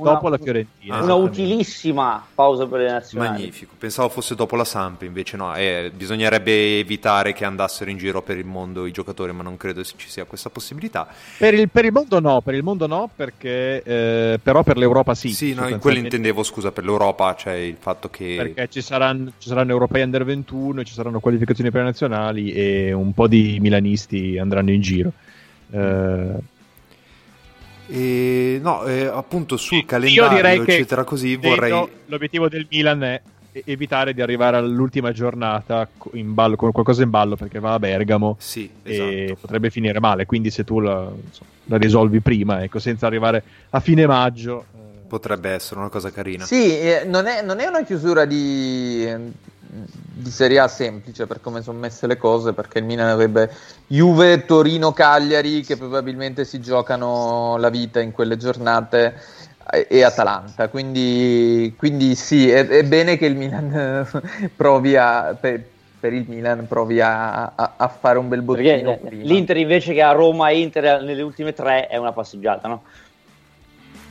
[0.04, 1.02] Dopo Una- la Fiorentina.
[1.02, 3.30] Una utilissima pausa per le nazionali.
[3.30, 8.22] Magnifico, pensavo fosse dopo la Samp, invece no, eh, bisognerebbe evitare che andassero in giro
[8.22, 11.08] per il mondo i giocatori, ma non credo ci sia questa possibilità.
[11.36, 15.14] Per il, per il mondo no, per il mondo no, perché eh, però per l'Europa
[15.14, 15.30] sì.
[15.30, 18.34] Sì, no, in quello intendevo, scusa, per l'Europa, cioè il fatto che...
[18.36, 22.92] Perché ci saranno, ci saranno europei under 21, ci saranno qualificazioni per le nazionali e
[22.92, 25.12] un po' di milanisti andranno in giro.
[25.70, 26.56] Eh,
[27.88, 31.88] E, no, eh, appunto sul Io calendario, eccetera, così vorrei...
[32.06, 33.20] l'obiettivo del Milan è
[33.50, 38.36] e- evitare di arrivare all'ultima giornata ballo, con qualcosa in ballo perché va a Bergamo
[38.38, 39.38] Sì, e esatto.
[39.40, 40.26] potrebbe finire male.
[40.26, 44.86] Quindi, se tu la, insomma, la risolvi prima, ecco, senza arrivare a fine maggio, eh,
[45.08, 46.44] Potrebbe essere una cosa carina.
[46.44, 49.08] Sì, eh, non, è, non è una chiusura di,
[49.70, 53.50] di Serie A semplice per come sono messe le cose, perché il Milan avrebbe
[53.86, 59.14] Juve, Torino, Cagliari che probabilmente si giocano la vita in quelle giornate
[59.88, 64.06] e, Atalanta, quindi, quindi sì, è, è bene che il Milan
[64.56, 65.36] provi a...
[65.38, 65.62] Per,
[66.00, 70.00] per il Milan provi a, a- a fare un bel bottino Perché l'Inter invece che
[70.00, 72.82] a Roma e Inter nelle ultime tre è una passeggiata, no?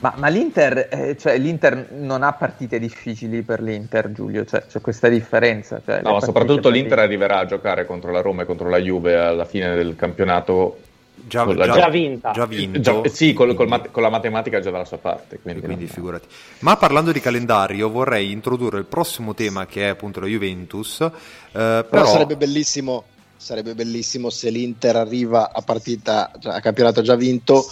[0.00, 4.80] Ma, ma l'Inter, eh, cioè, l'Inter non ha partite difficili per l'Inter, Giulio, cioè, c'è
[4.80, 5.80] questa differenza.
[5.84, 8.68] Cioè, No, ma partite soprattutto per l'Inter arriverà a giocare contro la Roma e contro
[8.68, 10.78] la Juve alla fine del campionato.
[11.20, 12.30] Già, già- Già vinta.
[12.30, 12.78] già vinto.
[12.80, 15.40] Già- sì, col- col mat- con la matematica già dalla sua parte.
[15.42, 16.28] Quindi, quindi figurati.
[16.60, 21.00] Ma parlando di calendario, vorrei introdurre il prossimo tema che è appunto la Juventus.
[21.00, 21.10] eh,
[21.50, 23.04] Però, però sarebbe bellissimo
[23.40, 27.64] sarebbe bellissimo se l'Inter arriva a partita cioè, a campionato già vinto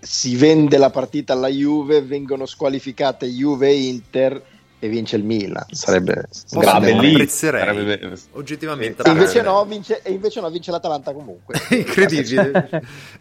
[0.00, 4.42] si vende la partita alla Juve vengono squalificate Juve e Inter
[4.78, 7.06] e vince il Milan sarebbe dire, momento.
[7.06, 7.60] apprezzerei.
[7.60, 12.68] Sarebbe be- oggettivamente e invece no vince, e invece no vince l'Atalanta comunque incredibile.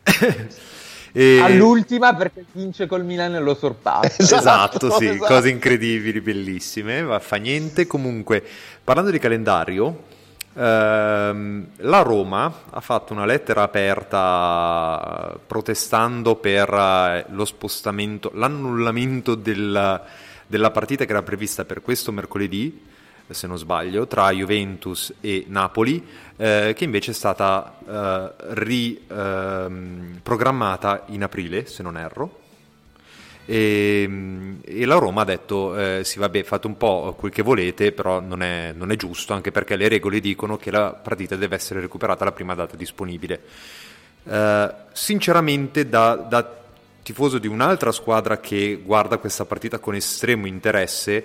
[1.15, 4.17] E- All'ultima perché vince col Milan e lo sorpassa.
[4.36, 5.26] Esatto, sì, esatto.
[5.26, 7.86] cose incredibili, bellissime, ma fa niente.
[7.86, 8.43] Comunque,
[8.84, 10.06] parlando di calendario,
[10.55, 20.01] la Roma ha fatto una lettera aperta protestando per eh, lo spostamento, l'annullamento del-
[20.45, 22.85] della partita che era prevista per questo mercoledì,
[23.27, 27.77] se non sbaglio, tra Juventus e Napoli, eh, che invece è stata
[28.49, 32.41] riprogrammata in aprile, se non erro.
[33.45, 37.91] E, e la Roma ha detto: eh, Sì, vabbè, fate un po' quel che volete,
[37.91, 41.56] però non è, non è giusto, anche perché le regole dicono che la partita deve
[41.56, 43.41] essere recuperata alla prima data disponibile.
[44.25, 46.62] Eh, sinceramente, da, da
[47.03, 51.23] tifoso di un'altra squadra che guarda questa partita con estremo interesse,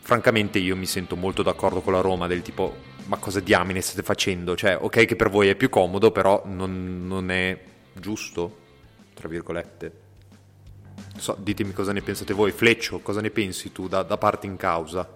[0.00, 4.02] francamente io mi sento molto d'accordo con la Roma del tipo ma cosa diamine state
[4.02, 4.56] facendo?
[4.56, 7.58] Cioè, ok che per voi è più comodo, però non, non è
[7.92, 8.56] giusto,
[9.14, 10.03] tra virgolette.
[11.16, 12.50] So, ditemi cosa ne pensate voi.
[12.50, 15.08] Fleccio, cosa ne pensi tu da, da parte in causa?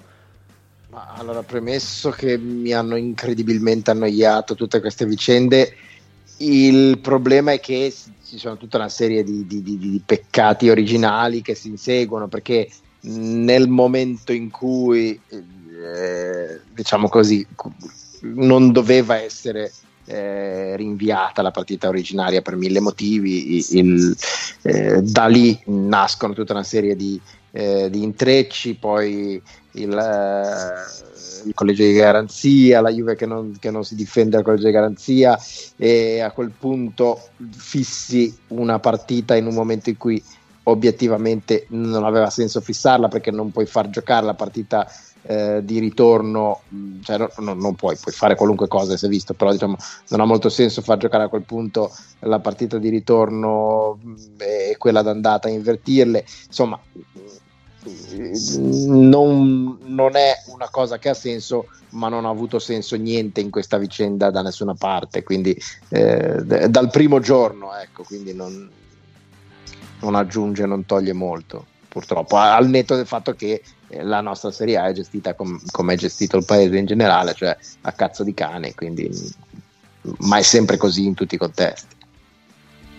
[0.91, 5.77] Ma allora, premesso che mi hanno incredibilmente annoiato tutte queste vicende,
[6.39, 7.93] il problema è che
[8.25, 12.71] ci sono tutta una serie di, di- di- di peccati originali che si inseguono perché
[13.01, 17.47] nel momento in cui, eh, diciamo così,
[18.23, 19.73] non doveva essere
[20.09, 24.17] eh, rinviata la partita originaria per mille motivi, il-
[24.63, 29.41] eh, da lì nascono tutta una serie di, eh, di intrecci, poi
[29.73, 34.43] il, eh, il collegio di garanzia, la Juve che non, che non si difende al
[34.43, 35.39] collegio di garanzia
[35.77, 40.23] e a quel punto fissi una partita in un momento in cui
[40.65, 44.87] obiettivamente non aveva senso fissarla perché non puoi far giocare la partita
[45.29, 49.35] eh, di ritorno, mh, cioè no, no, non puoi, puoi fare qualunque cosa, è visto,
[49.35, 49.77] però diciamo,
[50.09, 54.77] non ha molto senso far giocare a quel punto la partita di ritorno mh, e
[54.79, 56.81] quella d'andata, invertirle, insomma
[58.87, 63.51] non, non, è una cosa che ha senso, ma non ha avuto senso niente in
[63.51, 65.55] questa vicenda da nessuna parte, quindi
[65.91, 68.67] eh, dal primo giorno, ecco, quindi non,
[70.01, 74.89] non aggiunge, non toglie molto, purtroppo, al netto del fatto che la nostra Serie A
[74.89, 78.75] è gestita com- come è gestito il paese in generale, cioè a cazzo di cane,
[78.75, 79.11] quindi
[80.21, 81.97] ma è sempre così in tutti i contesti.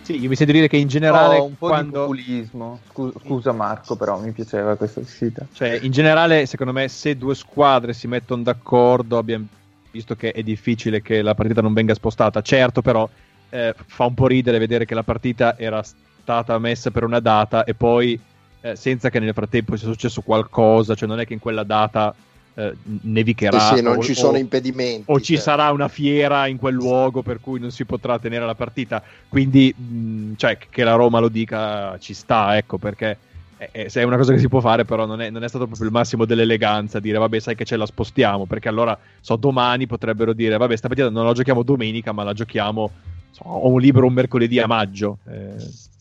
[0.02, 1.90] Sì, io mi sento dire che in generale Oh, un po' quando...
[1.90, 2.80] di populismo.
[2.88, 5.46] Scu- Scusa Marco, però mi piaceva questa uscita.
[5.52, 9.46] Cioè, in generale, secondo me, se due squadre si mettono d'accordo, abbiamo
[9.90, 12.40] visto che è difficile che la partita non venga spostata.
[12.42, 13.08] Certo, però,
[13.50, 17.62] eh, fa un po' ridere vedere che la partita era stata messa per una data
[17.64, 18.18] e poi,
[18.60, 22.14] eh, senza che nel frattempo sia successo qualcosa, cioè non è che in quella data
[22.54, 23.58] eh, nevicherà.
[23.58, 25.10] Sì, sì, non o- ci sono o- impedimenti.
[25.10, 25.42] o ci cioè.
[25.42, 29.02] sarà una fiera in quel luogo per cui non si potrà tenere la partita.
[29.28, 33.18] Quindi, mh, cioè, che la Roma lo dica ci sta, ecco, perché
[33.56, 35.48] è, è- se è una cosa che si può fare, però non è, non è
[35.48, 39.36] stato proprio il massimo dell'eleganza dire, vabbè, sai che ce la spostiamo, perché allora, so,
[39.36, 42.92] domani potrebbero dire, vabbè, sta partita non la giochiamo domenica, ma la giochiamo,
[43.30, 45.20] so, ho un libro un mercoledì a maggio.
[45.26, 45.56] Eh,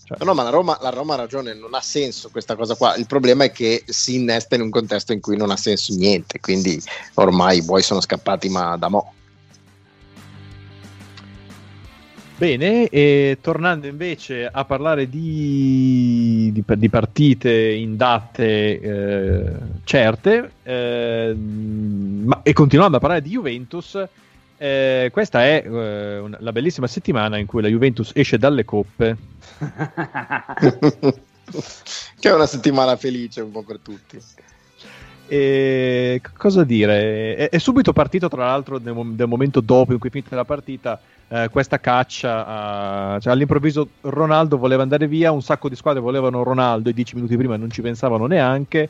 [0.09, 2.75] cioè- No, no, ma la Roma, la Roma ha ragione, non ha senso questa cosa
[2.75, 2.95] qua.
[2.95, 6.39] Il problema è che si innesta in un contesto in cui non ha senso niente,
[6.39, 6.81] quindi
[7.15, 9.13] ormai i buoi sono scappati ma da mo'.
[12.37, 19.51] Bene, e tornando invece a parlare di, di- di partite in date eh,
[19.83, 24.01] certe, eh, ma- e continuando a parlare di Juventus,
[24.59, 29.17] eh, questa è eh, una- la bellissima settimana in cui la Juventus esce dalle coppe.
[32.19, 34.19] che è una settimana felice un po' per tutti.
[35.31, 37.35] E cosa dire?
[37.35, 40.43] È, è subito partito, tra l'altro, nel, nel momento dopo in cui è finita la
[40.45, 42.45] partita, eh, questa caccia.
[42.45, 47.15] a- cioè, all'improvviso Ronaldo voleva andare via, un sacco di squadre volevano Ronaldo e dieci
[47.15, 48.89] minuti prima non ci pensavano neanche.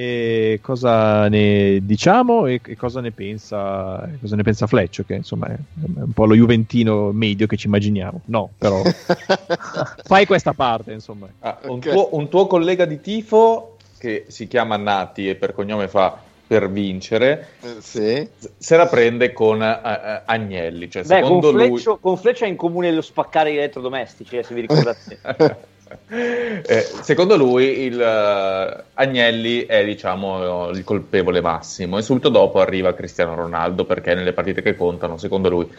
[0.00, 5.48] E cosa ne diciamo e, e cosa ne pensa cosa ne pensa Fleccio che insomma
[5.48, 8.80] è, è un po' lo juventino medio che ci immaginiamo no però
[10.04, 11.90] fai questa parte insomma Ah, un, Ok.
[11.90, 16.70] tuo, un tuo collega di tifo che si chiama Nati e per cognome fa per
[16.70, 18.28] vincere Eh, sì.
[18.56, 20.88] se la prende con eh, Agnelli.
[20.88, 21.66] Cioè, Beh, con secondo lui.
[21.68, 25.18] Fleccio, con Fleccio è in comune lo spaccare gli elettrodomestici, eh, se vi ricordate.
[26.08, 32.94] Eh, secondo lui il eh, Agnelli è diciamo il colpevole massimo e subito dopo arriva
[32.94, 35.70] Cristiano Ronaldo perché nelle partite che contano secondo lui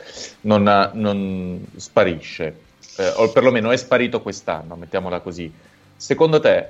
[0.42, 2.68] non, non sparisce.
[2.98, 5.52] Eh, o perlomeno è sparito quest'anno mettiamola così.
[5.96, 6.68] Secondo te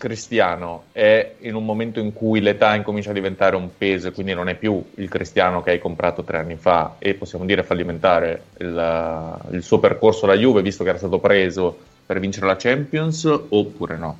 [0.00, 4.32] Cristiano è in un momento in cui l'età incomincia a diventare un peso e quindi
[4.32, 8.44] non è più il Cristiano che hai comprato tre anni fa e possiamo dire fallimentare
[8.60, 13.24] il, il suo percorso alla Juve visto che era stato preso per vincere la Champions
[13.50, 14.18] oppure no?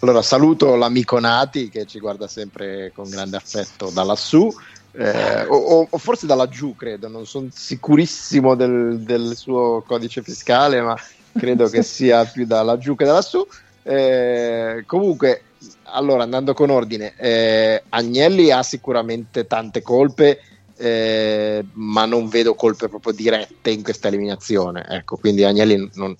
[0.00, 4.54] Allora saluto l'amico Nati che ci guarda sempre con grande affetto da lassù,
[4.92, 10.82] eh, o, o- forse da laggiù credo, non sono sicurissimo del, del suo codice fiscale,
[10.82, 10.94] ma
[11.32, 13.46] credo che sia più da laggiù che da lassù.
[13.84, 15.42] Eh, comunque,
[15.84, 20.40] allora andando con ordine, eh, Agnelli ha sicuramente tante colpe.
[20.76, 24.84] eh, ma non vedo colpe proprio dirette in questa eliminazione.
[24.88, 26.16] Ecco, quindi Agnelli non-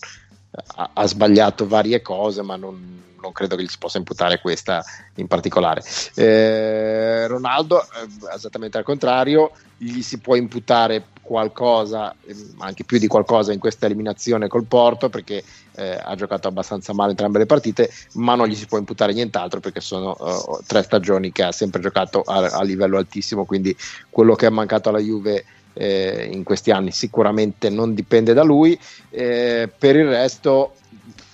[0.76, 4.84] ha, ha sbagliato varie cose, ma non, non credo che gli si possa imputare questa
[5.16, 5.82] in particolare.
[6.14, 13.06] Eh, Ronaldo, eh, esattamente al contrario, gli si può imputare qualcosa, ehm, anche più di
[13.06, 15.42] qualcosa in questa eliminazione col Porto, perché
[15.76, 19.60] eh, ha giocato abbastanza male entrambe le partite, ma non gli si può imputare nient'altro
[19.60, 23.76] perché sono eh, tre stagioni che ha sempre giocato a, a livello altissimo, quindi
[24.10, 28.78] quello che è mancato alla Juve eh, in questi anni sicuramente non dipende da lui.
[29.10, 30.74] Eh, per il resto,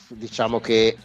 [0.08, 0.96] diciamo che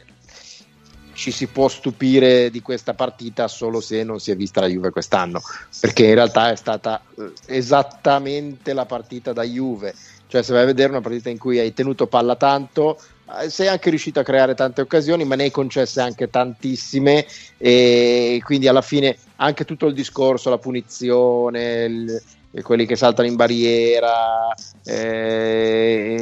[1.16, 4.92] ci si può stupire di questa partita solo se non si è vista la Juve
[4.92, 5.42] quest'anno,
[5.80, 9.96] perché in realtà è stata eh, esattamente la partita da Juve.
[10.28, 13.00] Cioè, se vai a vedere una partita in cui hai tenuto palla tanto,
[13.42, 17.26] eh, sei anche riuscito a creare tante occasioni, ma ne hai concesse anche tantissime,
[17.58, 22.24] e quindi alla fine anche tutto il discorso, la punizione, il-
[22.62, 24.54] quelli che saltano in barriera
[24.84, 26.16] eh,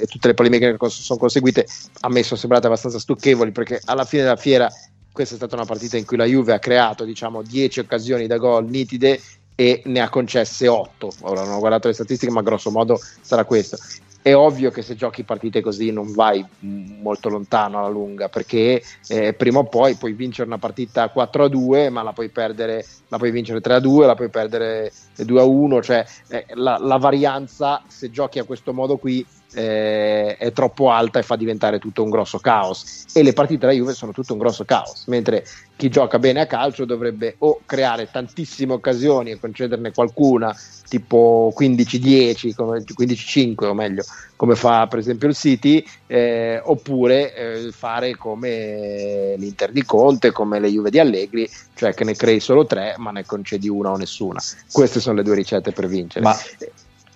[0.00, 1.66] e tutte le polemiche che sono conseguite
[2.00, 4.70] a me sono sembrate abbastanza stucchevoli perché alla fine della fiera
[5.12, 8.36] questa è stata una partita in cui la Juve ha creato diciamo 10 occasioni da
[8.36, 9.20] gol nitide
[9.60, 11.12] e ne ha concesse 8.
[11.20, 13.76] Ora non ho guardato le statistiche, ma grosso modo sarà questo.
[14.22, 19.32] È ovvio che se giochi partite così non vai molto lontano alla lunga perché eh,
[19.32, 23.60] prima o poi puoi vincere una partita 4-2 ma la puoi perdere, la puoi vincere
[23.60, 28.98] 3-2, la puoi perdere 2-1, cioè eh, la, la varianza se giochi a questo modo
[28.98, 33.04] qui eh, è troppo alta e fa diventare tutto un grosso caos.
[33.12, 35.44] E le partite della Juve sono tutto un grosso caos mentre
[35.76, 40.54] chi gioca bene a calcio dovrebbe o creare tantissime occasioni e concederne qualcuna
[40.88, 44.04] tipo 15-10 come, 15-5 o meglio
[44.36, 50.60] come fa per esempio il City eh, oppure eh, fare come l'Inter di Conte come
[50.60, 53.96] le Juve di Allegri cioè che ne crei solo tre ma ne concedi una o
[53.96, 54.40] nessuna.
[54.70, 56.24] Queste sono le due ricette per vincere.
[56.24, 56.36] Ma,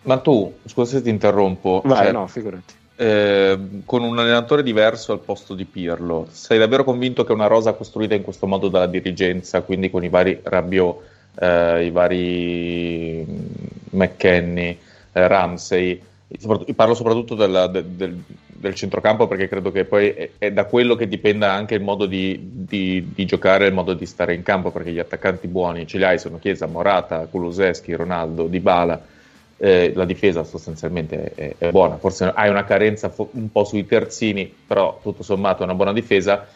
[0.05, 2.75] ma tu, scusa se ti interrompo, vai cioè, no figurati.
[2.97, 7.75] eh, con un allenatore diverso al posto di Pirlo, sei davvero convinto che una rosa
[7.75, 11.03] costruita in questo modo dalla dirigenza, quindi con i vari Rabiot,
[11.41, 13.47] eh, i vari mm,
[13.91, 14.79] McKenny,
[15.13, 16.03] eh, Ramsey,
[16.75, 20.95] parlo soprattutto della- de- del, del centrocampo perché credo che poi è, è da quello
[20.97, 24.71] che dipenda anche il modo di, di- di giocare, il modo di stare in campo,
[24.71, 29.01] perché gli attaccanti buoni ce li hai, sono Chiesa, Morata, Kuluseschi, Ronaldo, Dybala,
[29.65, 33.87] eh, la difesa sostanzialmente è, è buona, forse hai una carenza fo- un po' sui
[33.87, 36.47] terzini, però tutto sommato è una buona difesa.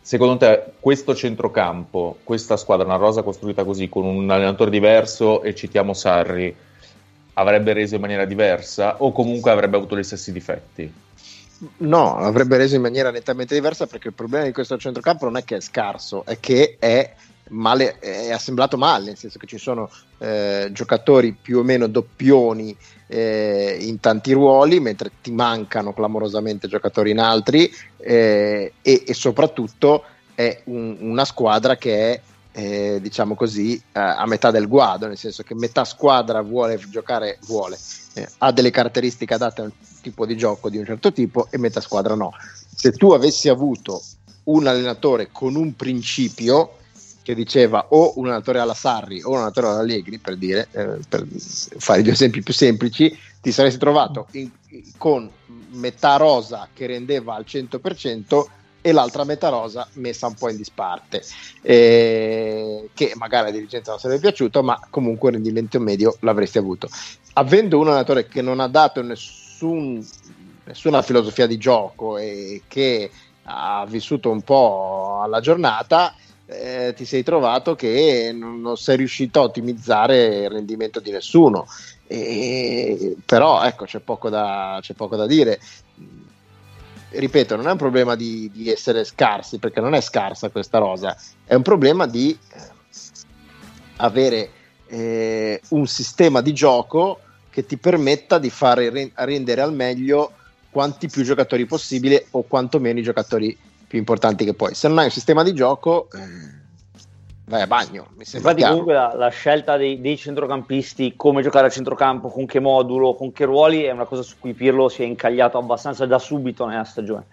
[0.00, 5.54] Secondo te questo centrocampo, questa squadra, una rosa costruita così, con un allenatore diverso e
[5.54, 6.52] citiamo Sarri,
[7.34, 10.92] avrebbe reso in maniera diversa o comunque avrebbe avuto gli stessi difetti?
[11.76, 15.44] No, l'avrebbe reso in maniera nettamente diversa perché il problema di questo centrocampo non è
[15.44, 17.14] che è scarso, è che è,
[17.50, 22.76] male, è assemblato male, nel senso che ci sono eh, giocatori più o meno doppioni
[23.06, 30.04] eh, in tanti ruoli, mentre ti mancano clamorosamente giocatori in altri eh, e, e soprattutto
[30.34, 32.20] è un- una squadra che è
[32.52, 37.38] eh, diciamo così, eh, a metà del guado, nel senso che metà squadra vuole giocare,
[37.46, 37.78] vuole,
[38.14, 39.70] eh, ha delle caratteristiche adatte a un
[40.02, 42.32] tipo di gioco di un certo tipo e metà squadra no.
[42.74, 44.02] Se tu avessi avuto
[44.44, 46.77] un allenatore con un principio
[47.28, 50.98] che diceva o un allenatore alla Sarri o un allenatore alla Allegri, per dire, eh,
[51.06, 51.26] per
[51.76, 54.50] fare due esempi più semplici, ti saresti trovato in-
[54.96, 55.30] con
[55.72, 58.48] metà rosa che rendeva al 100%
[58.80, 61.22] e l'altra metà rosa messa un po' in disparte,
[61.60, 66.88] eh, che magari alla dirigenza non sarebbe piaciuto, ma comunque il rendimento medio l'avresti avuto.
[67.34, 70.02] Avendo un allenatore che non ha dato nessun-
[70.64, 73.10] nessuna filosofia di gioco e che
[73.42, 76.14] ha vissuto un po' alla giornata,
[76.50, 81.66] eh, ti sei trovato che non, sei riuscito a ottimizzare il rendimento di nessuno.
[82.06, 85.60] E- però ecco, c'è poco da, c'è poco da dire.
[87.10, 91.16] Ripeto, non è un problema di, di essere scarsi, perché non è scarsa questa rosa,
[91.44, 92.60] è un problema di eh,
[93.96, 94.50] avere
[94.86, 97.20] eh, un sistema di gioco
[97.50, 100.32] che ti permetta di fare re- rendere al meglio
[100.70, 103.56] quanti più giocatori possibile o quantomeno i giocatori
[103.88, 104.74] più importanti che puoi.
[104.74, 106.18] Se non hai un sistema di gioco, eh,
[107.46, 108.08] vai a bagno.
[108.16, 112.46] Mi sembra Infatti, comunque, la, la scelta dei, dei centrocampisti, come giocare a centrocampo, con
[112.46, 116.04] che modulo, con che ruoli, è una cosa su cui Pirlo si è incagliato abbastanza
[116.06, 117.24] da subito nella stagione.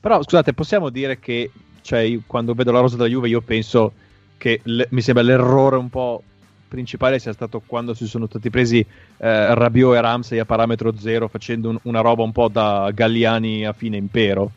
[0.00, 1.50] Però scusate, possiamo dire che
[1.82, 3.92] cioè, io quando vedo la rosa della Juve io penso
[4.36, 6.22] che le- mi sembra l'errore un po'
[6.66, 11.28] principale sia stato quando si sono stati presi eh, Rabiot e Ramsey a parametro zero
[11.28, 14.50] facendo un- una roba un po' da Galliani a fine impero.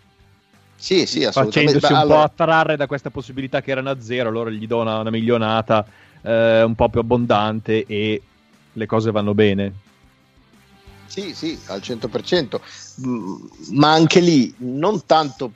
[0.85, 1.79] Sì, sì, assolutamente.
[1.79, 4.67] facendosi Beh, un allora- po' attrarre da questa possibilità che erano a zero, allora gli
[4.67, 5.83] do una, una milionata
[6.21, 8.21] eh, un po' più abbondante e
[8.71, 9.73] le cose vanno bene.
[11.07, 12.61] Sì, sì, al 100%,
[13.07, 13.35] Mm,
[13.71, 15.53] ma anche lì non tanto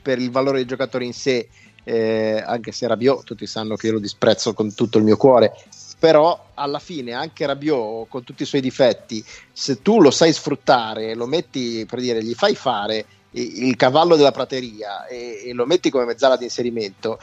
[0.00, 1.46] per il valore dei giocatori in sé,
[1.84, 5.52] eh, anche se Rabiot, tutti sanno che io lo disprezzo con tutto il mio cuore,
[5.98, 11.14] però alla fine anche Rabiot con tutti i suoi difetti, se tu lo sai sfruttare,
[11.14, 13.04] lo metti per dire, gli fai fare
[13.40, 17.18] il cavallo della prateria e, e lo metti come mezzala di inserimento,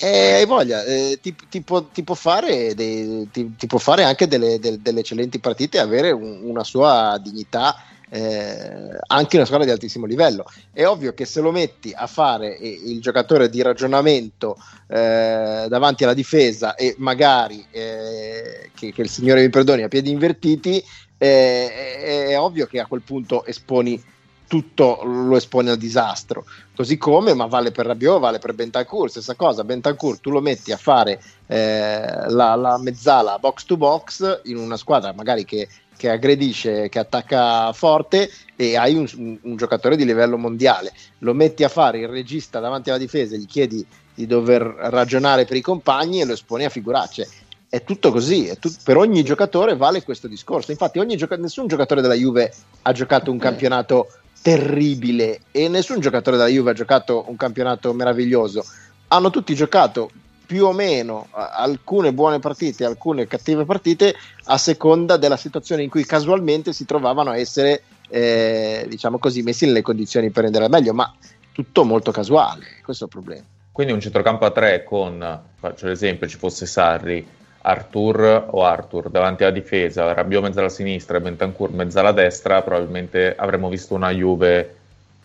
[0.00, 4.26] eh, hai voglia, eh, ti, ti può, ti può fare dei- ti- può fare anche
[4.28, 7.74] delle, del- delle eccellenti partite e avere un- una sua dignità
[8.12, 10.44] eh, anche una squadra di altissimo livello.
[10.72, 14.56] È ovvio che se lo metti a fare il giocatore di ragionamento
[14.88, 20.10] eh, davanti alla difesa e magari eh, che, che il Signore mi perdoni a piedi
[20.10, 20.82] invertiti,
[21.18, 24.02] eh, è ovvio che a quel punto esponi
[24.50, 26.44] tutto lo esponi al disastro.
[26.74, 29.62] Così come, ma vale per Rabiot, vale per Bentancur, stessa cosa.
[29.62, 34.76] Bentancur tu lo metti a fare eh, la, la mezzala box to box in una
[34.76, 35.68] squadra magari che
[36.00, 40.94] che aggredisce, che attacca forte e hai un, un- un giocatore di livello mondiale.
[41.18, 45.58] Lo metti a fare il regista davanti alla difesa, gli chiedi di dover ragionare per
[45.58, 47.28] i compagni e lo esponi a figuracce.
[47.68, 50.70] È tutto così, è tut- per ogni giocatore vale questo discorso.
[50.70, 54.08] Infatti, ogni gioca- nessun giocatore della Juve ha giocato un campionato
[54.42, 58.64] terribile e nessun giocatore della Juve ha giocato un campionato meraviglioso.
[59.08, 60.10] Hanno tutti giocato
[60.46, 64.14] più o meno alcune buone partite, alcune cattive partite
[64.44, 69.66] a seconda della situazione in cui casualmente si trovavano a essere, eh, diciamo così, messi
[69.66, 71.14] nelle condizioni per rendere meglio, ma
[71.52, 72.80] tutto molto casuale.
[72.82, 73.44] Questo è il problema.
[73.70, 77.24] Quindi un centrocampo a tre con, faccio l'esempio, ci fosse Sarri,
[77.62, 82.62] Artur o Arthur davanti alla difesa, Rabiot mezzo alla sinistra e Bentancur mezzo alla destra,
[82.62, 84.76] probabilmente avremmo visto una Juve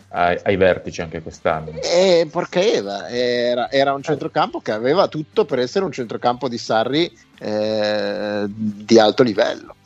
[0.08, 1.80] ai, ai vertici anche quest'anno.
[1.80, 6.58] E porca Eva, era, era un centrocampo che aveva tutto per essere un centrocampo di
[6.58, 9.76] Sarri eh, di alto livello.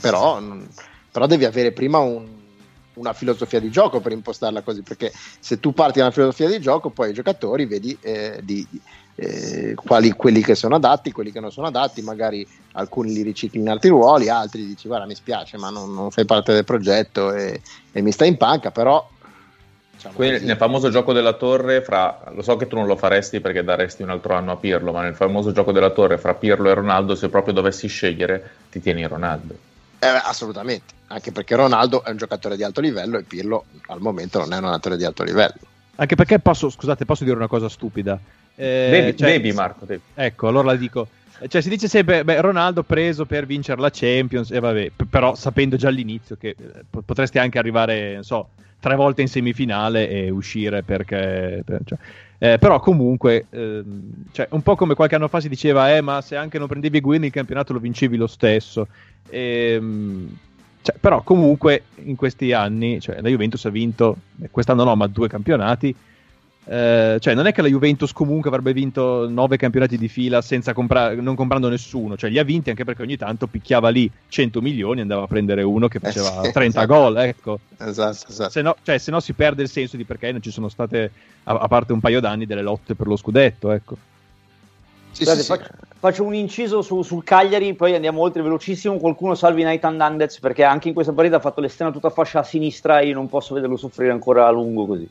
[0.00, 0.40] Però,
[1.10, 2.40] però devi avere prima un-
[2.94, 6.60] una filosofia di gioco per impostarla così, perché se tu parti da una filosofia di
[6.60, 8.82] gioco, poi i giocatori vedi eh, di, di-
[9.14, 13.60] eh, quali, quelli che sono adatti, quelli che non sono adatti, magari alcuni li ricicli
[13.60, 17.32] in altri ruoli, altri dici guarda mi spiace ma non, non fai parte del progetto
[17.32, 17.60] e,
[17.92, 19.06] e mi stai in panca, però
[19.90, 20.44] diciamo così.
[20.44, 24.02] nel famoso gioco della torre, fra, lo so che tu non lo faresti perché daresti
[24.02, 27.14] un altro anno a Pirlo, ma nel famoso gioco della torre fra Pirlo e Ronaldo,
[27.14, 29.54] se proprio dovessi scegliere, ti tieni Ronaldo.
[29.98, 34.40] Eh, assolutamente, anche perché Ronaldo è un giocatore di alto livello e Pirlo al momento
[34.40, 35.54] non è un giocatore di alto livello.
[35.94, 38.18] Anche perché posso, scusate, posso dire una cosa stupida.
[38.54, 40.00] Eh, devi, cioè- devi, Marco, devi.
[40.14, 41.08] Ecco, allora la dico.
[41.48, 45.34] Cioè, si dice sempre, beh, Ronaldo preso per vincere la Champions, e vabbè, p- però
[45.34, 46.56] sapendo già all'inizio che eh,
[46.88, 51.62] po- potresti anche arrivare, non so, tre volte in semifinale e uscire perché...
[51.64, 51.98] per- cioè,
[52.38, 56.20] eh, però comunque, ehm, cioè, un po' come qualche anno fa si diceva, eh, ma
[56.20, 58.86] se anche non prendevi Guin il campionato lo vincevi lo stesso.
[59.30, 60.28] Ehm,
[60.82, 65.06] cioè, però comunque in questi anni, cioè, la Juventus ha vinto, beh, quest'anno no, ma
[65.06, 65.94] due campionati.
[66.64, 70.72] Eh, cioè, non è che la Juventus comunque avrebbe vinto nove campionati di fila senza
[70.72, 74.60] compra- non comprando nessuno, cioè li ha vinti anche perché ogni tanto picchiava lì 100
[74.60, 76.86] milioni e andava a prendere uno che faceva sì, 30 esatto.
[76.86, 77.16] gol.
[77.18, 77.58] Ecco.
[77.78, 78.50] Esatto, esatto.
[78.50, 81.10] Se no, cioè, se no si perde il senso di perché non ci sono state,
[81.44, 83.72] a, a parte un paio d'anni, delle lotte per lo scudetto.
[83.72, 83.96] Ecco.
[85.10, 85.58] Sì, Guardate, sì, sì.
[85.58, 88.98] faccio, faccio un inciso su- sul Cagliari, poi andiamo oltre velocissimo.
[88.98, 92.44] Qualcuno salvi Nathan Nandez perché anche in questa partita ha fatto l'esterno tutta fascia a
[92.44, 95.06] sinistra e io non posso vederlo soffrire ancora a lungo così.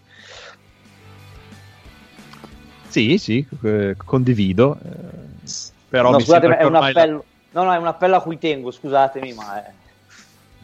[2.92, 4.78] Sì, sì, eh, condivido.
[4.84, 5.50] eh,
[5.90, 7.26] però no, mi scusate, è un ormai la- appello.
[7.54, 9.72] No, no, è un appello a cui tengo, scusatemi, ma è...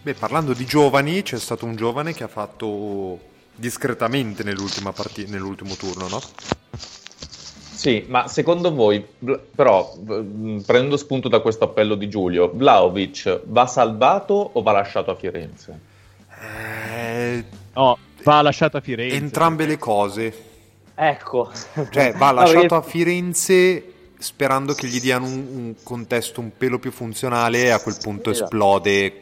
[0.01, 3.19] Beh, parlando di giovani, c'è stato un giovane che ha fatto
[3.55, 6.21] discretamente nell'ultima parti- nell'ultimo turno, no?
[7.78, 9.05] Sì, ma secondo voi,
[9.55, 9.93] però,
[10.65, 15.80] prendendo spunto da questo appello di Giulio, Vlaovic va salvato o va lasciato a Firenze?
[16.41, 19.15] Eh, No, va lasciato a Firenze.
[19.15, 20.47] entrambe le cose.
[21.00, 21.52] Ecco.
[21.91, 23.84] Cioè, va No, lasciato perché- a Firenze
[24.18, 28.32] sperando che gli diano un, un contesto un pelo più funzionale e a quel punto
[28.32, 28.45] Esatto.
[28.45, 29.22] esplode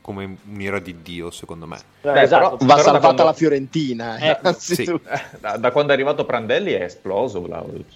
[0.00, 1.78] come un'ira di Dio, secondo me.
[2.02, 2.56] Eh, esatto.
[2.56, 4.16] però- Va salvata quando- la Fiorentina.
[4.18, 5.08] eh, Ecco, anzitutto.
[5.40, 7.86] Da, da quando è arrivato Prandelli è esploso Vlaovic.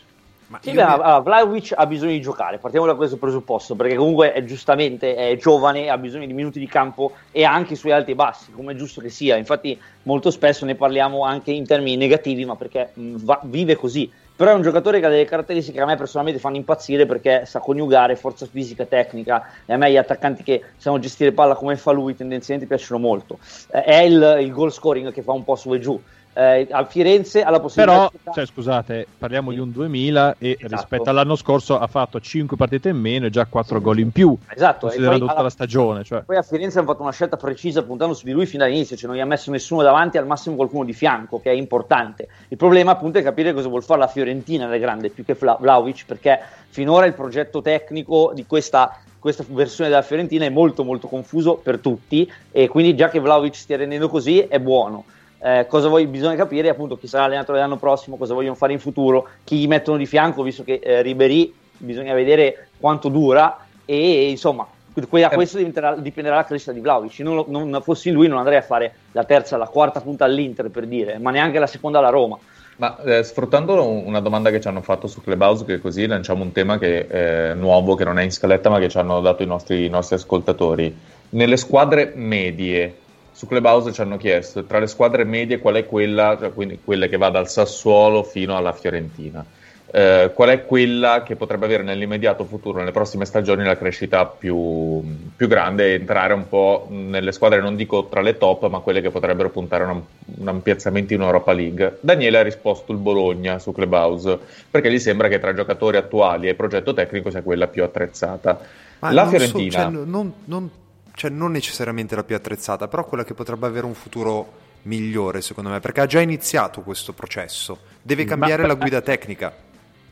[0.51, 3.97] Ma Sì, beh, mi- allora, Vlahovic ha bisogno di giocare, partiamo da questo presupposto, perché
[3.97, 7.77] comunque è giustamente è giovane, ha bisogno di minuti di campo e ha anche i
[7.77, 9.37] suoi alti e bassi, come è giusto che sia.
[9.37, 14.11] Infatti molto spesso ne parliamo anche in termini negativi, ma perché mh, va- vive così.
[14.35, 17.45] Però è un giocatore che ha delle caratteristiche che a me personalmente fanno impazzire perché
[17.45, 21.77] sa coniugare forza fisica, tecnica e a me gli attaccanti che sanno gestire palla come
[21.77, 23.39] fa lui tendenzialmente piacciono molto.
[23.69, 26.01] È il, il goal scoring che fa un po' su e giù.
[26.39, 30.69] Eh, a Firenze ha la possibilità Però, cioè, scusate, parliamo di un 2000 e Esatto.
[30.77, 34.37] rispetto all'anno scorso ha fatto 5 partite in meno e già 4 gol in più,
[34.55, 36.05] Esatto, considerando tutta alla- la stagione.
[36.05, 36.23] Cioè.
[36.23, 39.09] Poi a Firenze hanno fatto una scelta precisa puntando su di lui fin dall'inizio, cioè
[39.09, 42.29] non gli ha messo nessuno davanti, al massimo qualcuno di fianco, che è importante.
[42.47, 45.57] Il problema appunto è capire cosa vuol fare la Fiorentina nel grande, più che Vla-
[45.61, 51.09] Vlahovic, perché finora il progetto tecnico di questa, questa versione della Fiorentina è molto molto
[51.09, 55.05] confuso per tutti e quindi già che Vlahovic stia rendendo così è buono.
[55.41, 58.81] Eh, cosa voglio, bisogna capire appunto chi sarà allenatore l'anno prossimo, cosa vogliono fare in
[58.81, 64.31] futuro, chi gli mettono di fianco, visto che eh, Ribery bisogna vedere quanto dura e
[64.31, 65.35] insomma da Eh.
[65.35, 67.21] questo dipenderà, la crescita di Vlaovic.
[67.21, 70.87] Non, non fossi lui non andrei a fare la terza, la quarta punta all'Inter per
[70.87, 72.37] dire, ma neanche la seconda alla Roma.
[72.79, 76.43] Ma eh, sfruttando un- una domanda che ci hanno fatto su Clubhouse, che così lanciamo
[76.43, 79.43] un tema che è nuovo, che non è in scaletta, ma che ci hanno dato
[79.43, 80.97] i nostri, i nostri ascoltatori.
[81.31, 82.97] Nelle squadre medie,
[83.39, 87.09] su Clubhouse ci hanno chiesto tra le squadre medie qual è quella, cioè quindi quelle
[87.09, 89.45] che va dal Sassuolo fino alla Fiorentina.
[89.91, 95.03] eh, qual è quella che potrebbe avere nell'immediato futuro, nelle prossime stagioni, la crescita più,
[95.37, 99.01] più grande e entrare un po' nelle squadre, non dico tra le top, ma quelle
[99.01, 100.03] che potrebbero puntare a un,
[100.37, 101.99] un piazzamento in Europa League.
[102.01, 104.39] Daniele ha risposto il Bologna su Clubhouse,
[104.71, 108.61] perché gli sembra che tra giocatori attuali e progetto tecnico sia quella più attrezzata.
[108.99, 109.71] Ma la Fiorentina...
[109.71, 110.71] so- cioè, non, non-
[111.19, 114.53] cioè, non necessariamente la più attrezzata, però quella che potrebbe avere un futuro
[114.83, 117.77] migliore, secondo me, perché ha già iniziato questo processo.
[118.01, 119.53] Deve Ma- cambiare la guida tecnica.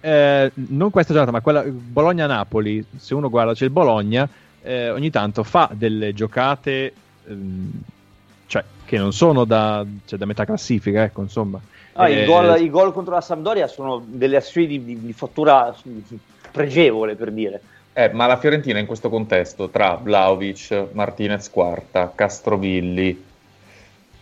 [0.01, 2.85] Eh, non questa giornata, ma quella Bologna-Napoli.
[2.99, 4.29] Se uno guarda, c'è il Bologna,
[4.63, 6.93] eh, ogni tanto fa delle giocate
[7.29, 7.71] ehm,
[8.49, 11.61] cioè, che non sono da, cioè, da metà classifica, ecco, insomma.
[11.93, 15.13] Ah, Eh, i, gol, i gol contro la Sampdoria sono delle azioni di, di- di
[15.13, 15.73] fattura
[16.51, 17.61] pregevole, per dire.
[17.99, 23.25] Eh, ma la Fiorentina in questo contesto, tra Vlaovic, Martinez Quarta, Castrovilli,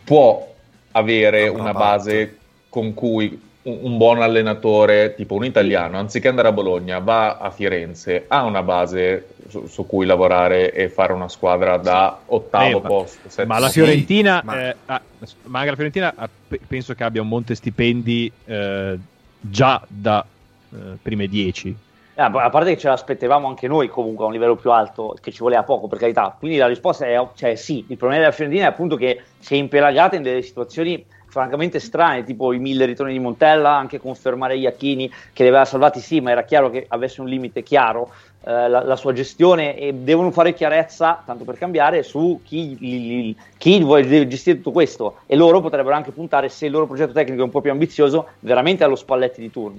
[0.04, 0.46] può
[0.92, 2.36] avere Una una base
[2.68, 7.50] con cui un, un buon allenatore, tipo un italiano, anziché andare a Bologna, va a
[7.50, 12.80] Firenze, ha una base su, su cui lavorare e fare una squadra da ottavo Eh,
[12.80, 13.28] ma- posto.
[13.28, 13.54] settimo.
[13.54, 15.02] Ma la Sì, Fiorentina, ma- eh, ha-
[15.46, 18.98] ma anche la Fiorentina ha- pe- penso che abbia un monte stipendi eh,
[19.40, 20.24] già da
[20.72, 21.76] eh, prime 10.
[22.16, 25.32] Eh, a parte che ce l'aspettavamo anche noi comunque a un livello più alto, che
[25.32, 26.36] ci voleva poco per carità.
[26.38, 27.84] Quindi la risposta è cioè, sì.
[27.88, 32.22] Il problema della Fiorentina è appunto che si è impelagata in delle situazioni francamente strane,
[32.22, 36.30] tipo i mille ritorni di Montella, anche confermare Iacchini che li aveva salvati sì, ma
[36.30, 38.12] era chiaro che avesse un limite chiaro
[38.44, 43.36] eh, la, la sua gestione e devono fare chiarezza, tanto per cambiare, su chi, li-
[43.58, 47.40] chi vuole gestire tutto questo e loro potrebbero anche puntare, se il loro progetto tecnico
[47.40, 49.78] è un po' più ambizioso, veramente allo Spalletti di turno.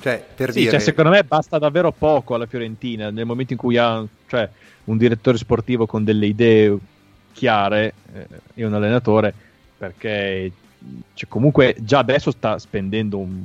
[0.00, 0.70] Cioè, per Sì, dire...
[0.72, 4.48] cioè, secondo me basta davvero poco alla Fiorentina nel momento in cui ha cioè,
[4.84, 6.76] un direttore sportivo con delle idee
[7.32, 9.32] chiare eh, e un allenatore,
[9.76, 10.50] perché
[11.14, 13.42] cioè, comunque già adesso sta spendendo un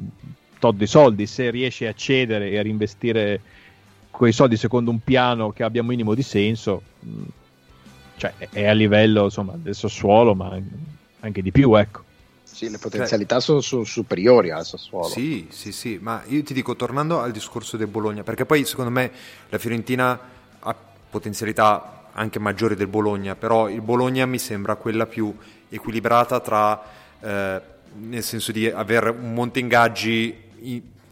[0.59, 3.41] tot di soldi, se riesce a cedere e a reinvestire
[4.09, 7.21] quei soldi secondo un piano che abbia un minimo di senso, mh,
[8.15, 10.57] cioè, è a livello insomma, del Sassuolo, ma
[11.19, 12.03] anche di più, ecco.
[12.55, 15.09] Sì, le potenzialità sono, sono superiori al Sassuolo.
[15.09, 18.91] Sì, sì, sì, ma io ti dico, tornando al discorso del Bologna, perché poi secondo
[18.91, 19.11] me
[19.49, 20.17] la Fiorentina
[20.59, 20.75] ha
[21.09, 25.35] potenzialità anche maggiori del Bologna, però il Bologna mi sembra quella più
[25.67, 26.81] equilibrata tra,
[27.19, 27.61] eh,
[27.95, 30.43] nel senso di avere un monte ingaggi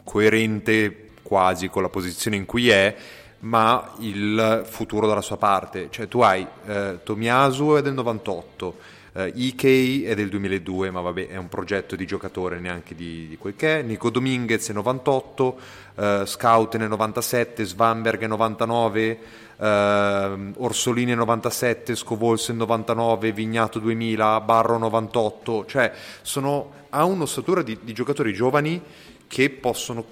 [0.02, 2.96] coerente quasi con la posizione in cui è,
[3.40, 5.88] ma il futuro dalla sua parte.
[5.90, 8.76] Cioè tu hai eh, Tomiasu è del 98,
[9.14, 13.36] eh, Ikei è del 2002, ma vabbè è un progetto di giocatore neanche di, di
[13.36, 15.58] quel che è, Nico Dominguez è 98,
[15.94, 19.18] eh, Scout nel 97, Svanberg è 99,
[19.56, 25.92] ehm, Orsolini è 97, Scovolse è 99, Vignato 2000, Barro 98, cioè
[26.22, 28.82] sono, ha un'ossatura di, di giocatori giovani
[29.28, 30.04] che possono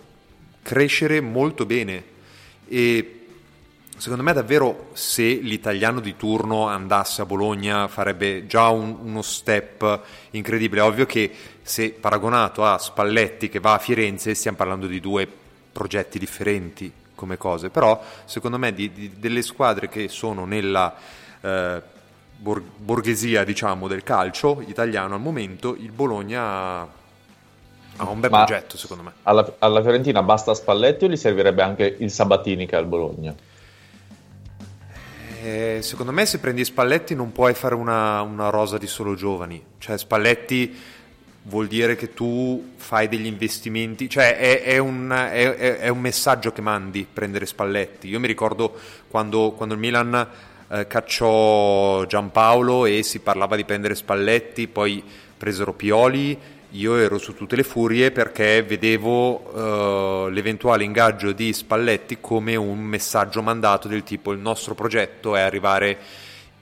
[0.63, 2.11] crescere molto bene.
[2.69, 3.22] E
[4.03, 10.01] secondo me davvero se l'italiano di turno andasse a Bologna farebbe già un- uno step
[10.31, 10.81] incredibile.
[10.81, 11.31] Ovvio che
[11.63, 15.29] se paragonato a Spalletti che va a Firenze stiamo parlando di due
[15.71, 20.93] progetti differenti come cose, però secondo me di- di- delle squadre che sono nella
[21.41, 21.81] eh,
[22.37, 28.77] bor- borghesia diciamo del calcio italiano al momento il Bologna ha un bel Ma- progetto
[28.77, 29.13] secondo me.
[29.23, 33.33] Alla, alla Fiorentina basta Spalletti o gli servirebbe anche il Sabatini che è al Bologna?
[35.45, 39.61] Eh, secondo me se prendi Spalletti non puoi fare una, una rosa di solo giovani,
[39.79, 40.73] cioè Spalletti
[41.45, 46.53] vuol dire che tu fai degli investimenti, cioè è, è un, è- è- un messaggio
[46.53, 48.07] che mandi prendere Spalletti.
[48.07, 48.73] Io mi ricordo
[49.09, 50.29] quando, quando il Milan
[50.69, 55.03] eh, cacciò Giampaolo e si parlava di prendere Spalletti, poi
[55.37, 56.39] presero Pioli,
[56.73, 62.79] io ero su tutte le furie perché vedevo eh, l'eventuale ingaggio di Spalletti come un
[62.79, 65.99] messaggio mandato del tipo il nostro progetto è arrivare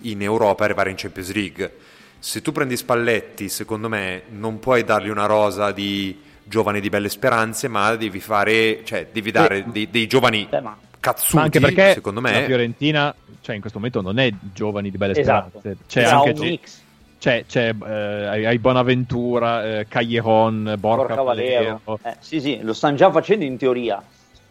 [0.03, 1.77] in Europa, arrivare in Champions League.
[2.19, 7.09] Se tu prendi Spalletti, secondo me, non puoi dargli una rosa di giovani di belle
[7.09, 11.61] speranze, ma devi fare, cioè, devi dare dei, dei giovani Eh, ma- cazzuti, Ma anche
[11.61, 12.45] perché secondo la me.
[12.45, 15.61] Fiorentina, cioè in questo momento non è giovani di belle Esatto.
[15.61, 15.85] speranze.
[15.87, 16.80] C'è Sarà anche un mix.
[17.21, 21.81] C'è, c'è, eh, hai, hai Bonaventura, eh, Callejon, Borca, Porca Valero.
[21.85, 22.01] Valero.
[22.03, 24.03] Eh, sì, sì, lo stanno già facendo in teoria.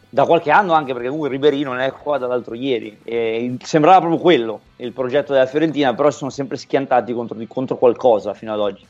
[0.07, 2.99] Da qualche anno anche perché comunque Riberino non è qua dall'altro ieri.
[3.03, 7.47] E sembrava proprio quello il progetto della Fiorentina, però si sono sempre schiantati contro, di-
[7.47, 8.85] contro qualcosa fino ad oggi.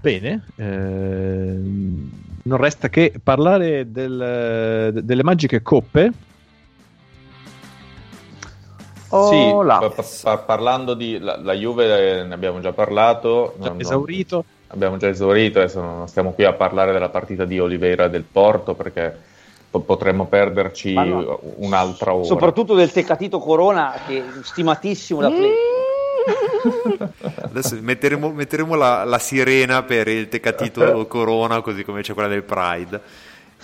[0.00, 2.10] Bene, ehm,
[2.44, 6.10] non resta che parlare del- de- delle magiche coppe.
[9.28, 9.92] Sì, pa-
[10.22, 13.54] pa- parlando di la, la Juve eh, ne abbiamo già parlato.
[13.56, 14.44] già non- non- esaurito.
[14.68, 18.22] abbiamo già esaurito, adesso non stiamo qui a parlare della partita di Oliveira e del
[18.22, 19.16] Porto perché
[19.68, 21.40] po- potremmo perderci no.
[21.56, 22.24] un'altra ora.
[22.24, 25.52] Soprattutto del Tecatito Corona, che è stimatissimo da play.
[27.42, 32.42] Adesso metteremo, metteremo la, la sirena per il Tecatito Corona, così come c'è quella del
[32.42, 33.00] Pride.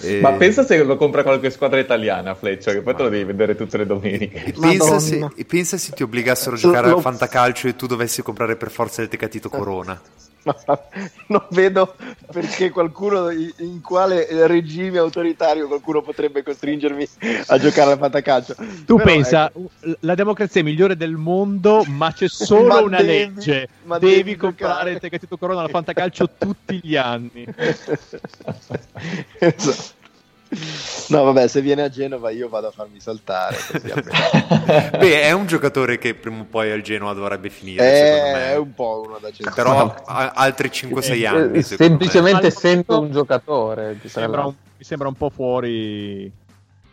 [0.01, 3.25] E- Ma pensa se lo compra qualche squadra italiana, Fleccia, che poi te lo devi
[3.25, 4.45] vedere tutte le domeniche.
[4.45, 8.23] e pensa, se, pensa se ti obbligassero a giocare Lo- al fantacalcio e tu dovessi
[8.23, 10.01] comprare per forza il Tecatito Corona.
[11.29, 11.97] non vedo
[12.31, 17.09] perché qualcuno in, quale regime autoritario qualcuno potrebbe costringermi
[17.47, 18.55] a giocare al fantacalcio.
[18.85, 19.71] Tu Però, pensa, ecco,
[20.01, 23.69] la democrazia è migliore del mondo, ma c'è solo Ma una devi- legge.
[23.85, 27.45] ma devi, devi comprare il Tecatito Corona al fantacalcio tutti gli anni.
[29.39, 29.96] Esatto.
[31.09, 33.57] No, vabbè, se viene a Genova io vado a farmi saltare.
[34.99, 38.51] Beh, è un giocatore che prima o poi al Genoa dovrebbe finire, secondo Eh, me.
[38.53, 39.55] è un po' uno da centro.
[39.55, 41.59] Però a- altri 5-6 anni.
[41.59, 41.99] Eh, secondo me.
[42.01, 43.99] semplicemente essendo un giocatore.
[44.03, 46.31] Mi sembra un, mi sembra un po' fuori.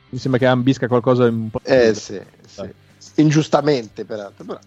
[0.10, 1.60] Mi sembra che ambisca qualcosa un po'.
[1.64, 2.70] Eh sì, sì.
[3.16, 4.44] Ingiustamente, peraltro.
[4.46, 4.60] Però.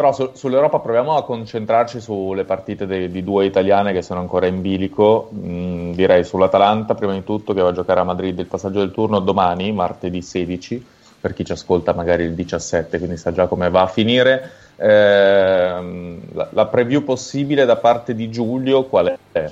[0.00, 4.46] Però su- sull'Europa proviamo a concentrarci sulle partite de- di due italiane che sono ancora
[4.46, 5.28] in bilico.
[5.34, 8.92] Mm, direi sull'Atalanta, prima di tutto, che va a giocare a Madrid il passaggio del
[8.92, 10.82] turno domani, martedì 16,
[11.20, 14.50] per chi ci ascolta magari il 17, quindi sa già come va a finire.
[14.76, 19.50] Ehm, la, la preview possibile da parte di Giulio qual è?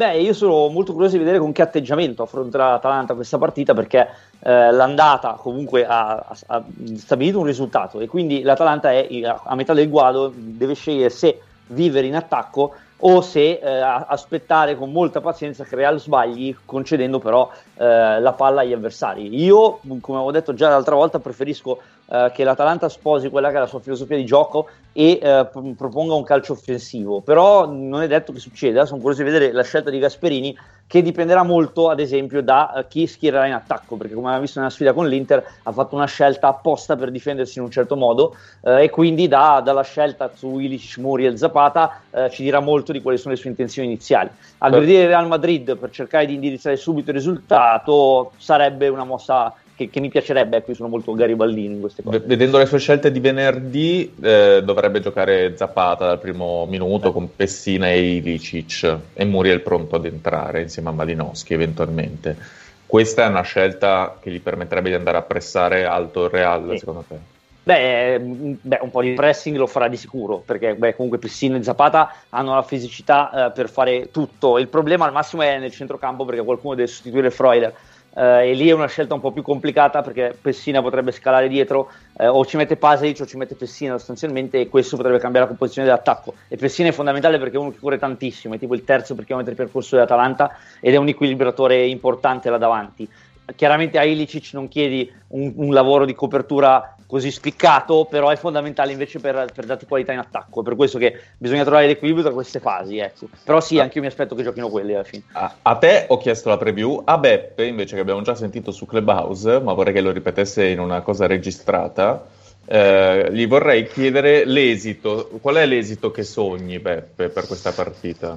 [0.00, 4.08] Beh, io sono molto curioso di vedere con che atteggiamento affronterà l'Atalanta questa partita perché
[4.38, 6.64] eh, l'andata comunque ha, ha-
[6.96, 11.42] stabilito un risultato e quindi l'Atalanta è a, a metà del guado, deve scegliere se
[11.66, 18.20] vivere in attacco o se eh, aspettare con molta pazienza creare sbagli concedendo però eh,
[18.20, 19.42] la palla agli avversari.
[19.42, 21.80] Io, come avevo detto già l'altra volta, preferisco
[22.10, 25.46] eh, che l'Atalanta sposi quella che è la sua filosofia di gioco e eh,
[25.76, 29.62] proponga un calcio offensivo, però non è detto che succeda, sono curioso di vedere la
[29.62, 30.56] scelta di Gasperini
[30.90, 34.58] che dipenderà molto ad esempio da eh, chi schiererà in attacco, perché come abbiamo visto
[34.58, 38.34] nella sfida con l'Inter ha fatto una scelta apposta per difendersi in un certo modo
[38.62, 43.00] eh, e quindi da- dalla scelta su Ilicic, Muriel, Zapata eh, ci dirà molto di
[43.00, 44.30] quali sono le sue intenzioni iniziali.
[44.58, 49.88] Aggredire il Real Madrid per cercare di indirizzare subito il risultato sarebbe una mossa che,
[49.88, 52.20] che mi piacerebbe, ecco io sono molto garibaldino in queste cose.
[52.22, 57.88] Vedendo le sue scelte di venerdì, eh, dovrebbe giocare Zapata dal primo minuto con Pessina
[57.88, 62.36] e Ilicic e Muriel pronto ad entrare insieme a Malinowski eventualmente.
[62.84, 66.78] Questa è una scelta che gli permetterebbe di andare a pressare alto il Real, Sì.
[66.78, 67.14] secondo te?
[67.62, 71.56] Beh, mh, beh, un po' di pressing lo farà di sicuro, perché beh, comunque Pessina
[71.56, 74.58] e Zapata hanno la fisicità eh, per fare tutto.
[74.58, 77.72] Il problema al massimo è nel centrocampo perché qualcuno deve sostituire Freuler.
[78.14, 81.90] Eh, e lì è una scelta un po' più complicata perché Pessina potrebbe scalare dietro
[82.18, 85.52] eh, o ci mette Pasalic o ci mette Pessina sostanzialmente e questo potrebbe cambiare la
[85.52, 86.34] composizione dell'attacco.
[86.48, 89.24] E Pessina è fondamentale perché è uno che corre tantissimo è tipo il terzo per
[89.24, 93.08] chilometro di percorso dell'Atalanta ed è un equilibratore importante là davanti.
[93.54, 98.92] Chiaramente a Ilicic non chiedi un, un lavoro di copertura così spiccato, però è fondamentale
[98.92, 100.60] invece per, per darti qualità in attacco.
[100.60, 102.98] È per questo che bisogna trovare l'equilibrio tra queste fasi.
[102.98, 103.28] Ecco.
[103.44, 105.24] Però sì, anche io mi aspetto che giochino quelli alla fine.
[105.32, 108.86] A, a te ho chiesto la preview, a Beppe invece che abbiamo già sentito su
[108.86, 112.24] Clubhouse, ma vorrei che lo ripetesse in una cosa registrata.
[112.72, 115.28] eh, gli vorrei chiedere l'esito.
[115.40, 118.36] Qual è l'esito che sogni, Beppe, per questa partita?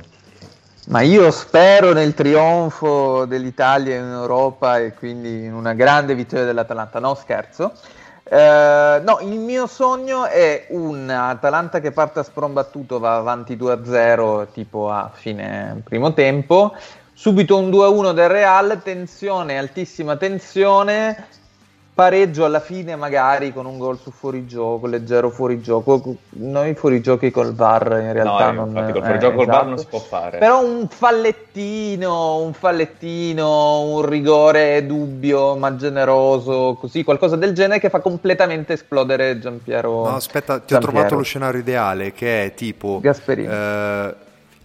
[0.87, 6.99] Ma io spero nel trionfo dell'Italia in Europa e quindi in una grande vittoria dell'Atalanta.
[6.99, 7.73] No, scherzo.
[8.23, 14.47] Eh, no, il mio sogno è un Atalanta che parte a sprombattuto, va avanti 2-0
[14.53, 16.73] tipo a fine primo tempo,
[17.13, 21.27] subito un 2-1 del Real, tensione, altissima tensione,
[21.93, 26.15] pareggio alla fine magari con un gol su fuorigioco, leggero fuorigioco.
[26.29, 29.69] Noi fuorigiochi col VAR in realtà no, non infatti col eh, fuorigioco col VAR esatto.
[29.69, 30.37] non si può fare.
[30.39, 37.89] Però un fallettino, un fallettino, un rigore dubbio ma generoso, così qualcosa del genere che
[37.89, 40.07] fa completamente esplodere Giampiero.
[40.07, 40.91] No, aspetta, ti ho Giampiero.
[40.91, 43.47] trovato lo scenario ideale che è tipo Gasperini.
[43.47, 44.15] eh,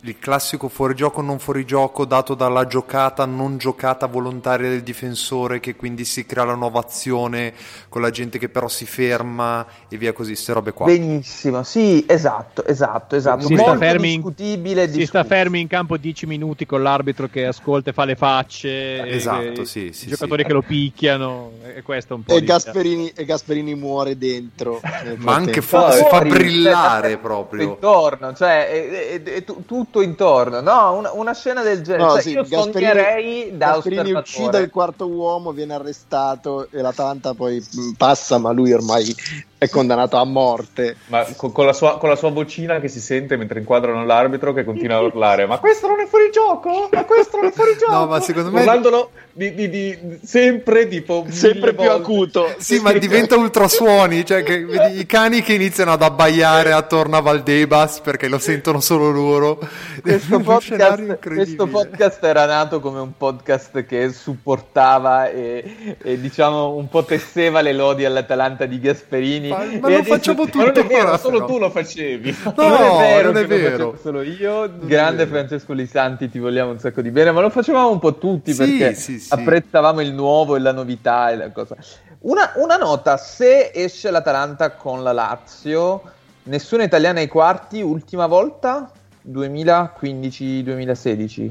[0.02, 6.04] il classico fuorigioco non fuorigioco dato dalla giocata non giocata volontaria del difensore che quindi
[6.04, 7.52] si crea la nuova azione
[7.88, 10.86] con la gente che però si ferma e via così, queste robe qua.
[10.86, 13.46] Benissimo, sì, esatto, esatto, esatto.
[13.46, 14.82] Si sta Molto fermi discutibile.
[14.82, 15.06] Si discusso.
[15.08, 18.68] sta fermi in campo 10 minuti con l'arbitro che ascolta e fa le facce.
[19.04, 20.46] e- Esatto, e- sì, I sì, giocatori sì.
[20.46, 21.50] che lo picchiano.
[21.74, 24.80] E questo è un po' E Gasperini, e Gasperini muore dentro.
[25.16, 27.62] Ma anche fa- si fa brillare cioè, proprio.
[27.62, 30.92] intorno, cioè è, è- è tu- tutto intorno, no?
[30.96, 32.04] Una, una scena del genere.
[32.04, 36.80] No, Cioè, sì, io Gasperini- sognerei da Gasperini uccide il quarto uomo, viene arrestato e
[36.82, 39.14] l'Atalanta poi mh, passa, ma lui ormai
[39.58, 40.96] è condannato a morte.
[41.06, 44.52] Ma con, con la sua, con la sua vocina che si sente mentre inquadrano l'arbitro
[44.54, 46.88] che continua a urlare: Ma questo non è fuori gioco?
[46.92, 47.92] Ma questo non è fuori gioco?
[47.92, 51.24] No, ma secondo me- Urlandolo di, di- di- sempre tipo.
[51.28, 52.02] Sempre più volte.
[52.02, 52.54] acuto.
[52.58, 57.20] Sì, ma diventa ultrasuoni, cioè che vedi i cani che iniziano ad abbaiare attorno a
[57.20, 59.58] Valdebas perché lo sentono solo loro.
[60.02, 66.88] Questo podcast, questo podcast era nato come un podcast che supportava e, e, diciamo un
[66.88, 69.47] po' tesseva le lodi all'Atalanta di Gasperini.
[69.48, 72.36] Ma- ma E lo facciamo Ma non è tutto, vero, solo tu lo facevi.
[72.44, 73.98] No, non è vero, non è vero.
[74.00, 74.70] solo io.
[74.80, 75.36] Grande vero.
[75.36, 78.58] Francesco Lisanti, ti vogliamo un sacco di bene, ma lo facevamo un po' tutti Sì,
[78.58, 79.32] perché sì, sì.
[79.32, 81.76] apprezzavamo il nuovo e la novità e la cosa.
[82.20, 86.02] Una, una nota, se esce l'Atalanta con la Lazio,
[86.44, 88.90] nessuna italiana ai quarti, ultima volta
[89.30, 91.50] 2015-2016.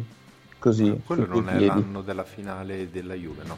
[0.60, 1.02] Così.
[1.06, 1.66] Quello su due non è piedi.
[1.68, 3.58] l'anno della finale della Juve, no?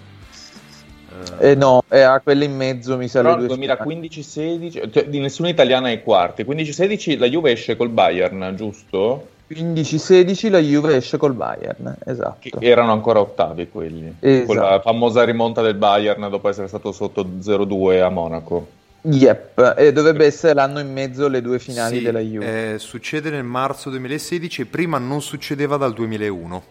[1.40, 3.22] Eh, no, è a quelle in mezzo, mi sa.
[3.22, 6.44] Però le due 2015-16, cioè, di nessuna italiana ai quarti.
[6.44, 9.28] 15-16 la Juve esce col Bayern, giusto?
[9.50, 12.60] 15-16 la Juve esce col Bayern, esatto.
[12.60, 14.14] Che erano ancora ottavi quelli.
[14.20, 14.46] Esatto.
[14.46, 18.68] Con la famosa rimonta del Bayern dopo essere stato sotto 0-2 a Monaco.
[19.02, 22.74] Yep, e dovrebbe essere l'anno in mezzo le due finali Sì, della Juve.
[22.74, 26.64] eh, succede nel marzo 2016 e prima non succedeva dal 2001.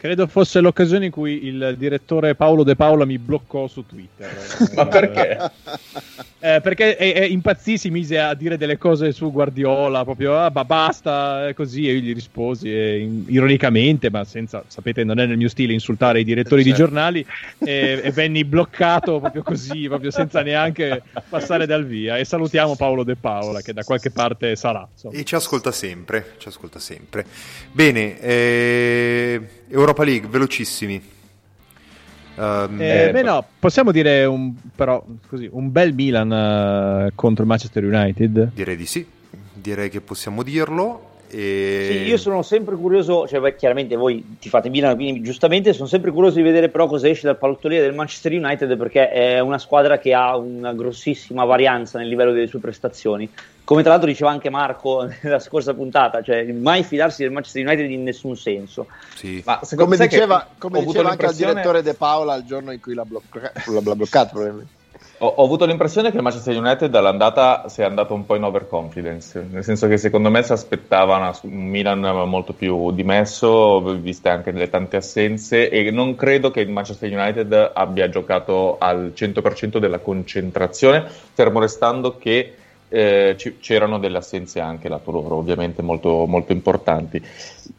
[0.00, 4.30] Credo fosse l'occasione in cui il direttore Paolo De Paola mi bloccò su Twitter.
[4.76, 5.50] Ma perché?
[6.38, 10.52] Eh, perché eh, eh, impazzì, si mise a dire delle cose su Guardiola, proprio ah,
[10.54, 15.26] ma basta, così, e io gli risposi eh, in- ironicamente, ma senza, sapete, non è
[15.26, 16.84] nel mio stile insultare i direttori di Certo.
[16.84, 17.26] giornali,
[17.58, 22.18] e, e venni bloccato proprio così, proprio senza neanche passare dal via.
[22.18, 24.86] E salutiamo Paolo De Paola, che da qualche parte sarà.
[24.92, 25.14] insomma.
[25.14, 27.26] E ci ascolta sempre, ci ascolta sempre.
[27.72, 31.00] Bene, eh, Europa League, velocissimi.
[32.36, 37.42] Ehm, Eh, Eh, beh, no, possiamo dire un, però, così, un bel Milan eh, contro
[37.42, 38.50] il Manchester United.
[38.54, 39.06] Direi di sì,
[39.52, 41.07] direi che possiamo dirlo.
[41.30, 41.88] E...
[41.90, 45.86] Sì, io sono sempre curioso, cioè beh, chiaramente voi ti fate Milan, quindi giustamente sono
[45.86, 49.58] sempre curioso di vedere però cosa esce dal pallottoliere del Manchester United perché è una
[49.58, 53.28] squadra che ha una grossissima varianza nel livello delle sue prestazioni.
[53.64, 57.90] Come tra l'altro diceva anche Marco nella scorsa puntata, cioè mai fidarsi del Manchester United
[57.90, 58.86] in nessun senso.
[59.14, 59.42] Sì.
[59.44, 62.72] Ma secondo Come diceva, ho come avuto diceva anche l'impressione- direttore De Paola il giorno
[62.72, 64.76] in cui l'ha, blocca- l'ha bloccato, probabilmente.
[65.20, 69.44] Ho, ho avuto l'impressione che il Manchester United all'andata sia andato un po' in overconfidence,
[69.50, 74.52] nel senso che secondo me si aspettava una- un Milan molto più dimesso, viste anche
[74.52, 79.98] le tante assenze, e non credo che il Manchester United abbia giocato al 100% della
[79.98, 82.54] concentrazione, fermo restando che
[82.88, 87.22] eh, c'erano delle assenze anche lato loro, ovviamente molto, molto importanti.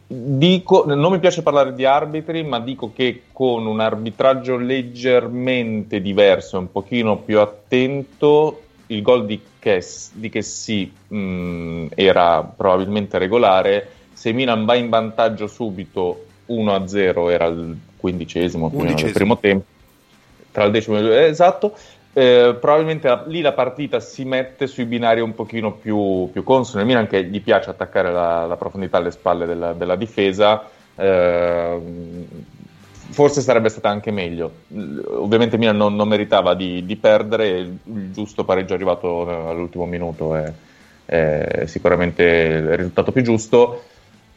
[0.06, 6.58] Dico, non mi piace parlare di arbitri, ma dico che con un arbitraggio leggermente diverso,
[6.58, 13.88] un pochino più attento, il gol di Chess, di Chessy mh, era probabilmente regolare.
[14.12, 19.36] Se Milan va in vantaggio subito 1-0, era il quindicesimo, più o meno del Undicesimo.
[19.36, 19.64] primo tempo,
[20.50, 21.76] tra il decimo e il esatto.
[22.12, 26.82] Eh, probabilmente la- lì la partita si mette sui binari un pochino più, più consoni.
[26.82, 30.68] Il Milan che gli piace attaccare la, la profondità alle spalle della, della difesa.
[30.96, 32.26] ehm,
[33.10, 34.52] forse sarebbe stata anche meglio.
[35.08, 37.78] Ovviamente Milan non, non meritava di, di perdere, il,
[38.12, 40.52] giusto pareggio arrivato eh, all'ultimo minuto è,
[41.04, 43.84] è sicuramente il risultato più giusto.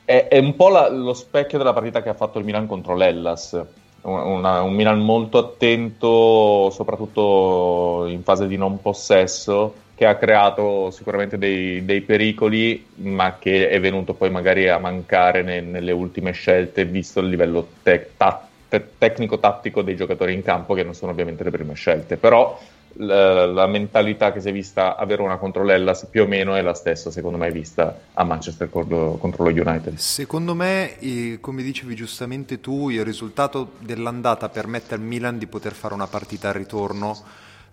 [0.05, 2.95] È, è un po' la- lo specchio della partita che ha fatto il Milan contro
[2.95, 3.61] l'Ellas.
[4.03, 10.89] Un- una- un Milan molto attento, soprattutto in fase di non possesso, che ha creato
[10.91, 16.31] sicuramente dei, dei pericoli, ma che è venuto poi magari a mancare ne- nelle ultime
[16.31, 21.11] scelte, visto il livello te- ta- te- tecnico-tattico dei giocatori in campo, che non sono
[21.11, 22.17] ovviamente le prime scelte.
[22.17, 22.59] Però
[22.93, 26.61] la, la mentalità che si è vista avere una contro l'Ellas più o meno è
[26.61, 29.95] la stessa, secondo me, vista a Manchester contro, contro lo United.
[29.95, 30.97] Secondo me,
[31.39, 36.49] come dicevi giustamente tu, il risultato dell'andata permette al Milan di poter fare una partita
[36.49, 37.17] al ritorno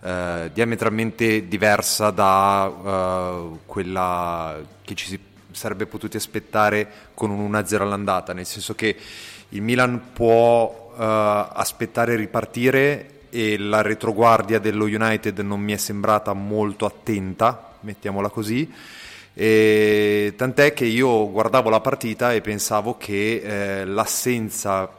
[0.03, 5.19] eh, diametralmente diversa da eh, quella che ci si
[5.51, 8.95] sarebbe potuti aspettare con un 1-0 all'andata, nel senso che
[9.49, 16.33] il Milan può eh, aspettare ripartire e la retroguardia dello United non mi è sembrata
[16.33, 18.71] molto attenta, mettiamola così.
[19.33, 23.41] E tant'è che io guardavo la partita e pensavo che
[23.81, 24.89] eh, l'assenza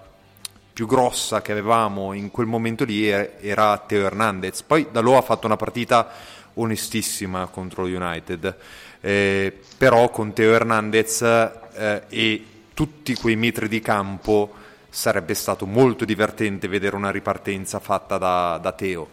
[0.73, 4.63] più grossa che avevamo in quel momento lì er- era Teo Hernandez.
[4.63, 6.09] Poi Dalò ha fatto una partita
[6.55, 8.57] onestissima contro lo United,
[9.03, 14.55] eh, però con Teo Hernandez eh, e tutti quei metri di campo
[14.93, 19.09] sarebbe stato molto divertente vedere una ripartenza fatta da, da Teo.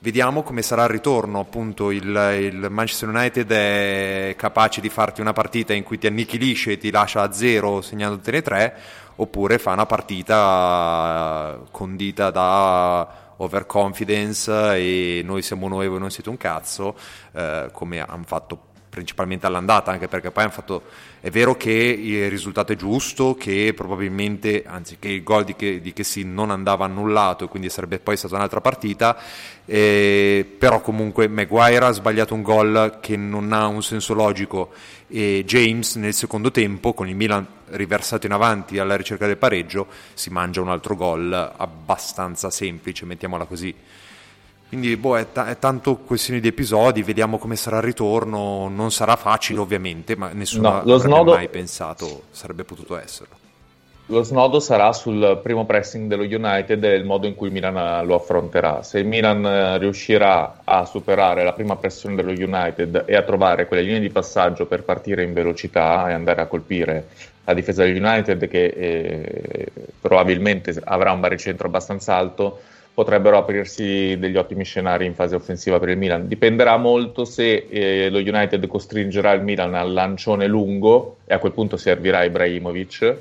[0.00, 5.32] Vediamo come sarà il ritorno, appunto il, il, Manchester United è capace di farti una
[5.32, 8.74] partita in cui ti annichilisce e ti lascia a zero segnandotene tre,
[9.16, 16.28] oppure fa una partita condita da overconfidence e noi siamo noi e voi non siete
[16.28, 16.96] un cazzo,
[17.32, 20.82] eh, come hanno fatto principalmente all'andata, anche perché poi hanno fatto.
[21.20, 25.92] È vero che il risultato è giusto, che probabilmente, anzi, che il gol di di
[25.92, 29.16] che si non andava annullato e quindi sarebbe poi stata un'altra partita.
[29.64, 34.72] Eh, però comunque Maguire ha sbagliato un gol che non ha un senso logico
[35.06, 39.86] e James nel secondo tempo, con il Milan riversato in avanti alla ricerca del pareggio,
[40.14, 43.74] si mangia un altro gol abbastanza semplice, mettiamola così.
[44.70, 48.92] Quindi boh, è, t- è, tanto questione di episodi, vediamo come sarà il ritorno, non
[48.92, 51.32] sarà facile ovviamente, ma nessuno no, avrebbe snodo...
[51.32, 53.34] mai pensato sarebbe potuto esserlo.
[54.06, 58.06] Lo snodo sarà sul primo pressing dello United e il modo in cui il Milan
[58.06, 58.84] lo affronterà.
[58.84, 63.66] Se il Milan eh, riuscirà a superare la prima pressione dello United e a trovare
[63.66, 67.08] quelle linee di passaggio per partire in velocità e andare a colpire
[67.44, 69.66] la difesa del United che eh,
[70.00, 72.60] probabilmente avrà un baricentro abbastanza alto,
[73.00, 76.28] potrebbero aprirsi degli ottimi scenari in fase offensiva per il Milan.
[76.28, 81.52] Dipenderà molto se eh, lo United costringerà il Milan al lancione lungo e a quel
[81.52, 83.16] punto servirà Ibrahimovic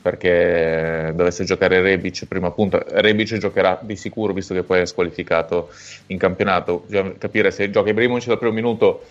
[0.00, 2.84] perché dovesse giocare Rebic prima punta.
[2.86, 5.70] Rebic giocherà di sicuro visto che poi è squalificato
[6.08, 6.84] in campionato.
[6.86, 9.02] Bisogna capire se gioca Ibrahimovic dal primo minuto.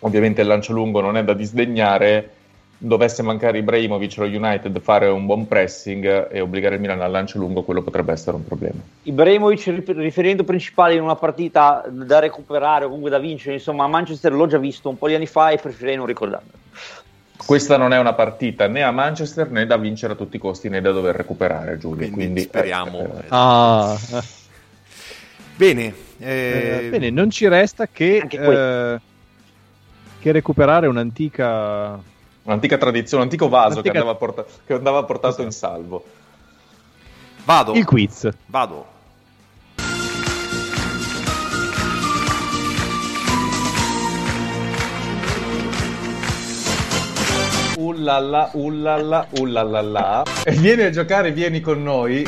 [0.00, 2.28] Ovviamente il lancio lungo non è da disdegnare
[2.82, 7.38] dovesse mancare Ibrahimovic lo United fare un buon pressing e obbligare il Milan al lancio
[7.38, 8.80] lungo, quello potrebbe essere un problema.
[9.02, 14.32] Ibrahimovic riferimento principale in una partita da recuperare o comunque da vincere, insomma a Manchester
[14.32, 16.58] l'ho già visto un po' di anni fa e preferirei non ricordarmelo.
[17.36, 20.70] Questa non è una partita né a Manchester né da vincere a tutti i costi
[20.70, 22.98] né da dover recuperare Giulio, quindi, quindi speriamo.
[22.98, 23.26] Eh, eh.
[23.28, 23.98] Ah.
[25.56, 26.88] Bene, eh...
[26.90, 29.00] bene, non ci resta che, eh,
[30.18, 31.98] che recuperare un'antica
[32.42, 33.92] Un'antica tradizione, un antico vaso Un'antica...
[33.92, 36.04] che, andava porta- che, andava portato in salvo.
[37.44, 37.72] Vado.
[37.74, 38.28] Il quiz.
[38.46, 38.98] Vado.
[47.76, 50.22] Ullalla, ullalla, ullalla.
[50.44, 52.26] E vieni a giocare, vieni con noi.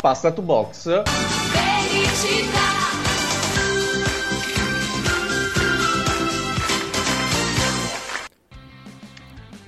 [0.00, 1.02] Passa to box.
[1.04, 2.67] Felicità.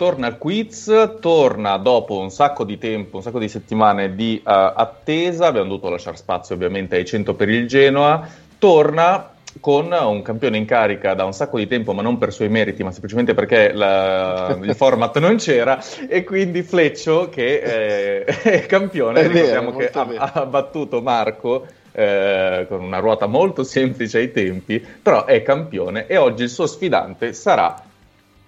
[0.01, 4.48] Torna al quiz, torna dopo un sacco di tempo, un sacco di settimane di uh,
[4.51, 8.26] attesa, abbiamo dovuto lasciare spazio ovviamente ai 100 per il Genoa,
[8.57, 12.48] torna con un campione in carica da un sacco di tempo, ma non per suoi
[12.48, 15.78] meriti, ma semplicemente perché la, il format non c'era,
[16.09, 21.66] e quindi Fleccio, che è, è campione, è ricordiamo vero, che ha, ha, battuto Marco
[21.92, 26.64] eh, con una ruota molto semplice ai tempi, però è campione e oggi il suo
[26.64, 27.88] sfidante sarà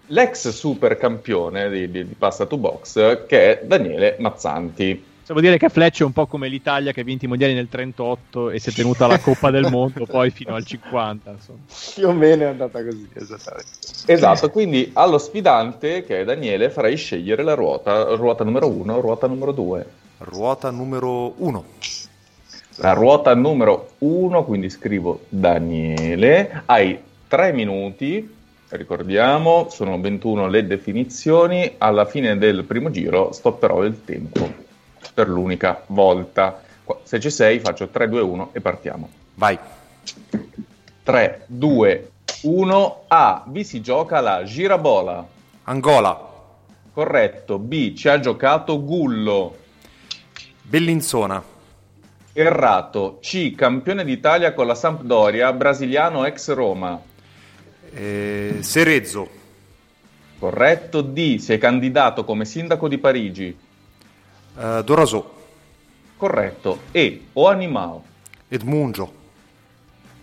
[0.07, 5.11] l'ex super campione di, di, di Pasta to Box che è Daniele Mazzanti.
[5.23, 7.69] Possiamo dire che Fletch è un po' come l'Italia che ha vinto i mondiali nel
[7.69, 11.31] 38 e si è tenuta la Coppa del Mondo poi fino al 50.
[11.31, 11.59] Insomma.
[11.95, 13.71] Più o meno è andata così, esattamente.
[14.07, 19.29] Esatto, quindi allo sfidante che è Daniele farai scegliere la ruota, ruota numero 1 ruota
[19.29, 19.87] numero 2.
[20.19, 21.65] Ruota numero 1.
[22.77, 26.99] La ruota numero 1, quindi scrivo Daniele, hai
[27.29, 28.41] 3 minuti
[28.77, 34.51] ricordiamo, sono 21 le definizioni, alla fine del primo giro stopperò il tempo
[35.15, 36.63] per l'unica volta.
[37.03, 39.09] Se ci sei faccio 3, 2, 1 e partiamo.
[39.35, 39.59] Vai.
[41.03, 42.11] 3, 2,
[42.43, 43.45] 1, A.
[43.47, 45.27] Vi si gioca la girabola.
[45.65, 46.31] Angola.
[46.93, 47.59] Corretto.
[47.59, 47.95] B.
[47.95, 49.57] Ci ha giocato Gullo.
[50.63, 51.43] Bellinzona.
[52.33, 53.19] Errato.
[53.21, 53.55] C.
[53.55, 57.01] Campione d'Italia con la Sampdoria, brasiliano ex Roma.
[57.95, 59.29] Eh, Serezzo.
[60.39, 61.03] Corretto.
[61.03, 61.37] D.
[61.37, 63.57] Si è candidato come sindaco di Parigi.
[64.55, 65.41] Uh, Dorasò.
[66.17, 66.81] Corretto.
[66.91, 67.27] E.
[67.35, 68.05] O Animao.
[68.49, 69.21] Edmungio.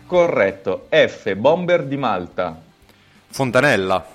[0.05, 0.87] Corretto.
[0.89, 1.35] F.
[1.35, 2.59] Bomber di Malta.
[3.27, 4.05] Fontanella.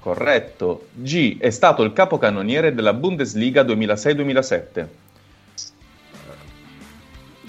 [0.00, 0.88] Corretto.
[0.92, 1.38] G.
[1.38, 4.86] È stato il capocannoniere della Bundesliga 2006-2007.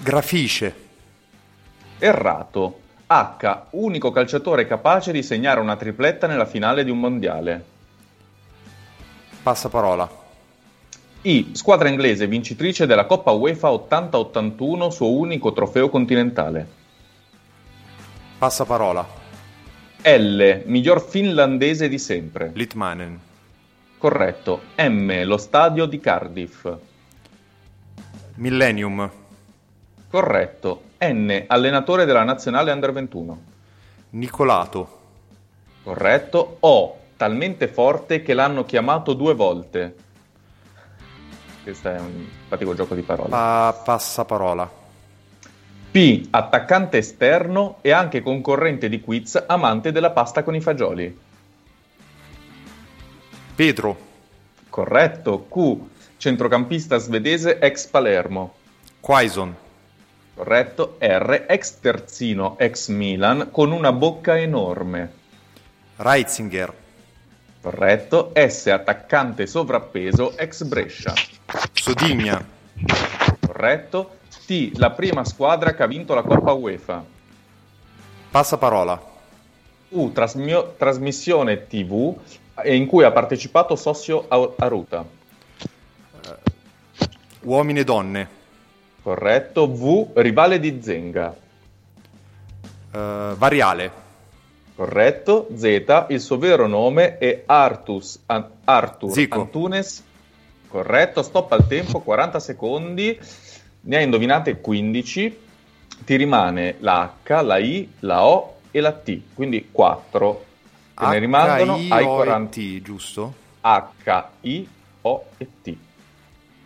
[0.02, 0.74] Grafisce.
[1.98, 2.79] Errato.
[3.12, 7.64] H, unico calciatore capace di segnare una tripletta nella finale di un mondiale.
[9.42, 10.08] Passaparola.
[11.22, 16.68] I, squadra inglese vincitrice della Coppa UEFA 80-81, suo unico trofeo continentale.
[18.38, 19.04] Passaparola.
[20.02, 22.52] L, miglior finlandese di sempre.
[22.54, 23.18] Litmanen.
[23.98, 24.60] Corretto.
[24.76, 26.72] M, lo stadio di Cardiff.
[28.36, 29.10] Millennium.
[30.08, 30.89] Corretto.
[31.02, 33.42] N, allenatore della nazionale Under 21.
[34.10, 34.98] Nicolato.
[35.82, 36.58] Corretto.
[36.60, 39.94] O, talmente forte che l'hanno chiamato due volte.
[41.62, 43.30] Questo è un fatico gioco di parole.
[43.30, 44.70] Pa- passaparola.
[45.90, 51.18] P, attaccante esterno e anche concorrente di quiz, amante della pasta con i fagioli.
[53.54, 54.08] Pedro.
[54.68, 55.46] Corretto.
[55.48, 55.78] Q,
[56.18, 58.54] centrocampista svedese ex Palermo.
[59.00, 59.68] Quaison.
[60.34, 60.96] Corretto.
[60.98, 65.12] R, ex terzino ex Milan con una bocca enorme.
[65.96, 66.72] Reitzinger.
[67.60, 68.32] Corretto.
[68.34, 71.12] S, attaccante sovrappeso ex Brescia.
[71.72, 72.42] Sodigna.
[73.46, 74.18] Corretto.
[74.46, 77.04] T, la prima squadra che ha vinto la Coppa UEFA.
[78.30, 79.08] Passaparola.
[79.90, 82.16] U, trasmio- trasmissione TV
[82.62, 85.04] eh, in cui ha partecipato Sossio Au- Aruta.
[87.42, 88.28] Uomini e donne.
[89.02, 89.66] Corretto.
[89.66, 91.34] V, rivale di Zenga.
[92.92, 93.90] Eh, variale.
[94.74, 95.48] Corretto.
[95.54, 99.40] Z, il suo vero nome è Artus, An- Arthur Zico.
[99.40, 100.04] Antunes.
[100.68, 101.22] Corretto.
[101.22, 103.18] Stop al tempo, 40 secondi.
[103.82, 105.38] Ne hai indovinate 15.
[106.04, 109.20] Ti rimane la H, la I, la O e la T.
[109.34, 110.44] Quindi 4.
[110.94, 111.74] Te ne rimangono.
[111.74, 112.24] Hai 40...
[112.24, 113.34] H-I-O-N-T, giusto?
[113.60, 114.68] H, I,
[115.02, 115.76] O e T.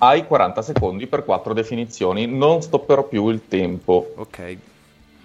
[0.05, 4.13] Hai 40 secondi per quattro definizioni, non stopperò più il tempo.
[4.17, 4.57] Ok.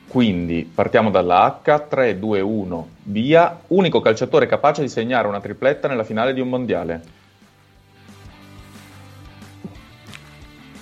[0.08, 3.60] Quindi partiamo dalla H, 3, 2, 1, via.
[3.68, 7.02] Unico calciatore capace di segnare una tripletta nella finale di un mondiale.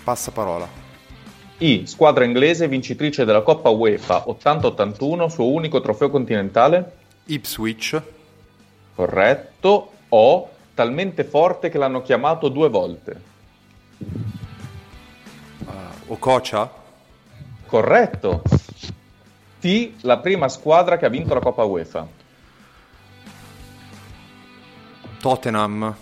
[0.03, 0.67] Passaparola.
[1.57, 6.97] I, squadra inglese vincitrice della Coppa UEFA 80-81, suo unico trofeo continentale.
[7.25, 7.99] Ipswich.
[8.93, 9.91] Corretto.
[10.09, 13.35] O, talmente forte che l'hanno chiamato due volte.
[13.99, 15.71] Uh,
[16.07, 16.69] Okocha.
[17.65, 18.41] Corretto.
[19.59, 22.07] T, la prima squadra che ha vinto la Coppa UEFA.
[25.19, 25.95] Tottenham.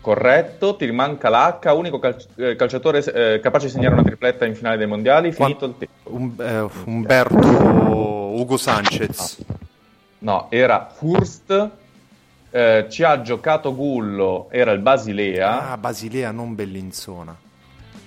[0.00, 4.54] Corretto, ti manca l'H, unico cal- eh, calciatore eh, capace di segnare una tripletta in
[4.56, 5.92] finale dei mondiali, finito il tempo.
[6.04, 7.36] Um- eh, Umberto
[8.34, 9.44] Ugo Sanchez.
[10.18, 11.70] No, era Furst,
[12.52, 15.70] eh, ci ha giocato Gullo, era il Basilea.
[15.70, 17.34] Ah, Basilea, non Bellinzona.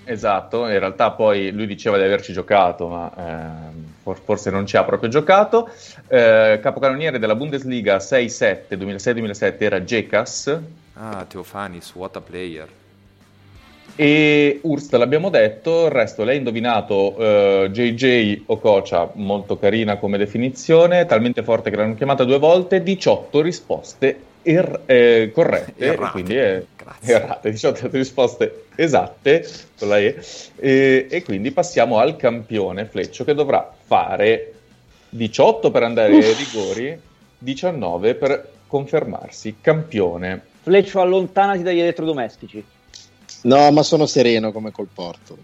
[0.07, 3.71] Esatto, in realtà poi lui diceva di averci giocato, ma
[4.03, 5.67] for- forse non ci ha proprio giocato.
[6.07, 10.59] Eh, capocannoniere della Bundesliga 6-7, 2006-2007 era Jekas.
[10.93, 12.67] Ah, Teofanis, what a player.
[13.95, 21.05] E Urst l'abbiamo detto, il resto l'hai indovinato eh, JJ Okocha, molto carina come definizione,
[21.05, 26.11] talmente forte che l'hanno chiamata due volte, 18 risposte er- eh, corrette, Errate.
[26.11, 27.13] quindi è, Grazie.
[27.15, 30.19] errate, 18 risposte esatte, con la E,
[30.57, 34.53] e, e quindi passiamo al campione Fleccio che dovrà fare
[35.09, 36.99] 18 per andare ai rigori,
[37.37, 40.41] 19 per confermarsi campione.
[40.61, 42.63] Fleccio, allontanati dagli elettrodomestici.
[43.43, 45.37] No, ma sono sereno come col porto.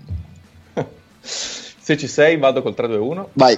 [1.22, 3.26] Se ci sei vado col 3-2-1.
[3.34, 3.58] Vai.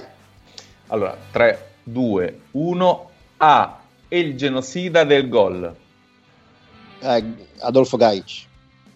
[0.88, 3.78] Allora, 3, 2, 1, A.
[4.08, 5.74] E il genocida del gol.
[7.00, 7.24] Eh,
[7.60, 8.46] Adolfo Gaic.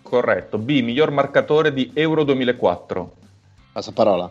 [0.02, 0.58] Corretto.
[0.58, 0.80] B.
[0.80, 3.12] Miglior marcatore di Euro 2004.
[3.72, 4.30] Passaparola.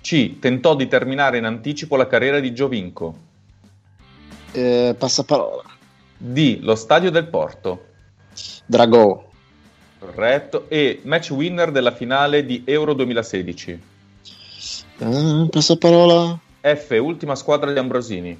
[0.00, 0.38] C.
[0.38, 3.16] Tentò di terminare in anticipo la carriera di Giovinco.
[4.52, 5.64] Eh, passaparola.
[6.18, 6.58] D.
[6.60, 7.86] Lo stadio del Porto.
[8.66, 9.24] Dragò.
[9.98, 10.66] Corretto.
[10.68, 11.00] E.
[11.04, 13.80] Match winner della finale di Euro 2016.
[14.98, 16.38] Eh, passaparola.
[16.60, 16.98] F.
[17.00, 18.38] Ultima squadra di Ambrosini.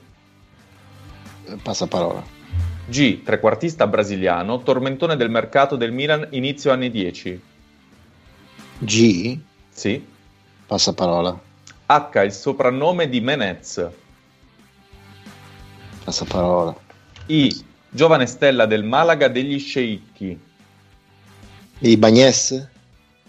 [1.63, 2.25] Passaparola.
[2.89, 3.23] G.
[3.23, 4.63] Trequartista brasiliano.
[4.63, 7.43] Tormentone del mercato del Milan inizio anni 10.
[8.79, 9.39] G.
[9.71, 10.07] Sì.
[10.67, 11.39] Passaparola.
[11.87, 12.23] H.
[12.25, 13.89] Il soprannome di Menez.
[16.05, 16.75] Passaparola.
[17.27, 17.65] I.
[17.89, 20.39] Giovane stella del Malaga degli sceicchi.
[21.79, 22.69] I Bagnes?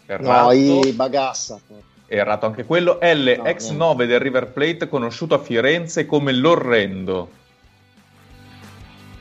[0.06, 0.54] Errato.
[0.54, 1.60] No, i Bagassa.
[2.06, 3.00] Errato anche quello.
[3.02, 3.36] L.
[3.38, 3.78] No, ex no.
[3.88, 7.30] 9 del River Plate, conosciuto a Firenze come l'Orrendo.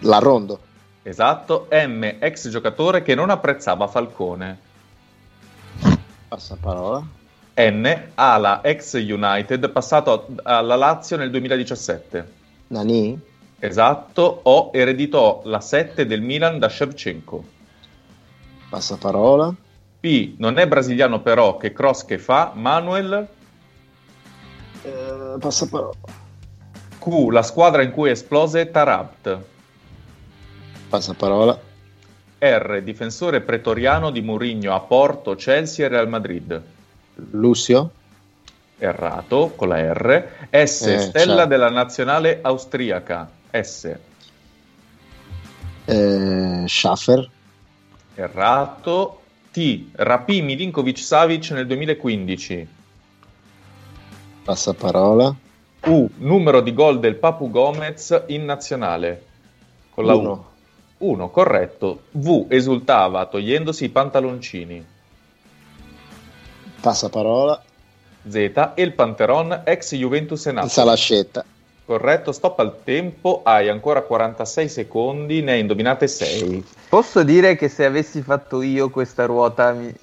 [0.01, 0.60] La Rondo.
[1.02, 1.68] Esatto.
[1.70, 2.16] M.
[2.18, 4.59] Ex giocatore che non apprezzava Falcone.
[6.28, 7.06] Passaparola.
[7.59, 8.09] N.
[8.14, 12.32] Ala ex United, passato alla Lazio nel 2017.
[12.68, 13.18] Nani?
[13.59, 14.40] Esatto.
[14.43, 14.70] O.
[14.74, 17.44] Ereditò la 7 del Milan da Shevchenko.
[18.68, 19.55] Passaparola.
[20.01, 20.35] P.
[20.39, 22.52] Non è brasiliano però, che cross che fa.
[22.55, 23.27] Manuel.
[24.82, 25.94] Eh, passaparola.
[26.98, 27.31] Q.
[27.31, 29.55] La squadra in cui esplose Tarabt.
[30.89, 31.59] Passaparola.
[32.39, 32.83] R.
[32.83, 36.63] Difensore pretoriano di Mourinho a Porto, Chelsea e Real Madrid.
[37.31, 37.91] Lucio?
[38.79, 40.49] Errato, con la R.
[40.51, 40.83] S.
[40.83, 41.47] Eh, Stella ciao.
[41.47, 43.31] della nazionale austriaca.
[43.51, 43.97] S.
[45.87, 47.31] Eh, Schaffer?
[48.15, 49.21] Errato.
[49.51, 49.87] T.
[49.93, 52.69] Rapì Milinkovic Savic nel 2015.
[54.45, 55.35] Passaparola?
[55.87, 56.09] U.
[56.19, 59.25] Numero di gol del Papu Gomez in nazionale.
[59.91, 60.31] Con la Uno.
[60.31, 60.45] U.
[60.98, 62.02] 1, corretto.
[62.12, 62.47] V.
[62.48, 64.85] Esultava togliendosi i pantaloncini.
[66.81, 67.62] Passaparola?
[68.28, 68.70] Z.
[68.74, 70.70] El Panteron, ex Juventus e Napoli.
[70.70, 71.44] Salascetta?
[71.85, 73.43] Corretto, stop al tempo.
[73.44, 76.64] Hai ancora 46 secondi, ne hai indovinate 6.
[76.89, 79.94] Posso dire che se avessi fatto io questa ruota mi-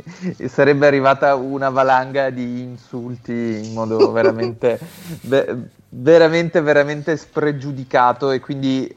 [0.47, 4.79] sarebbe arrivata una valanga di insulti in modo veramente,
[5.23, 5.57] ve-
[5.89, 8.95] veramente, veramente spregiudicato e quindi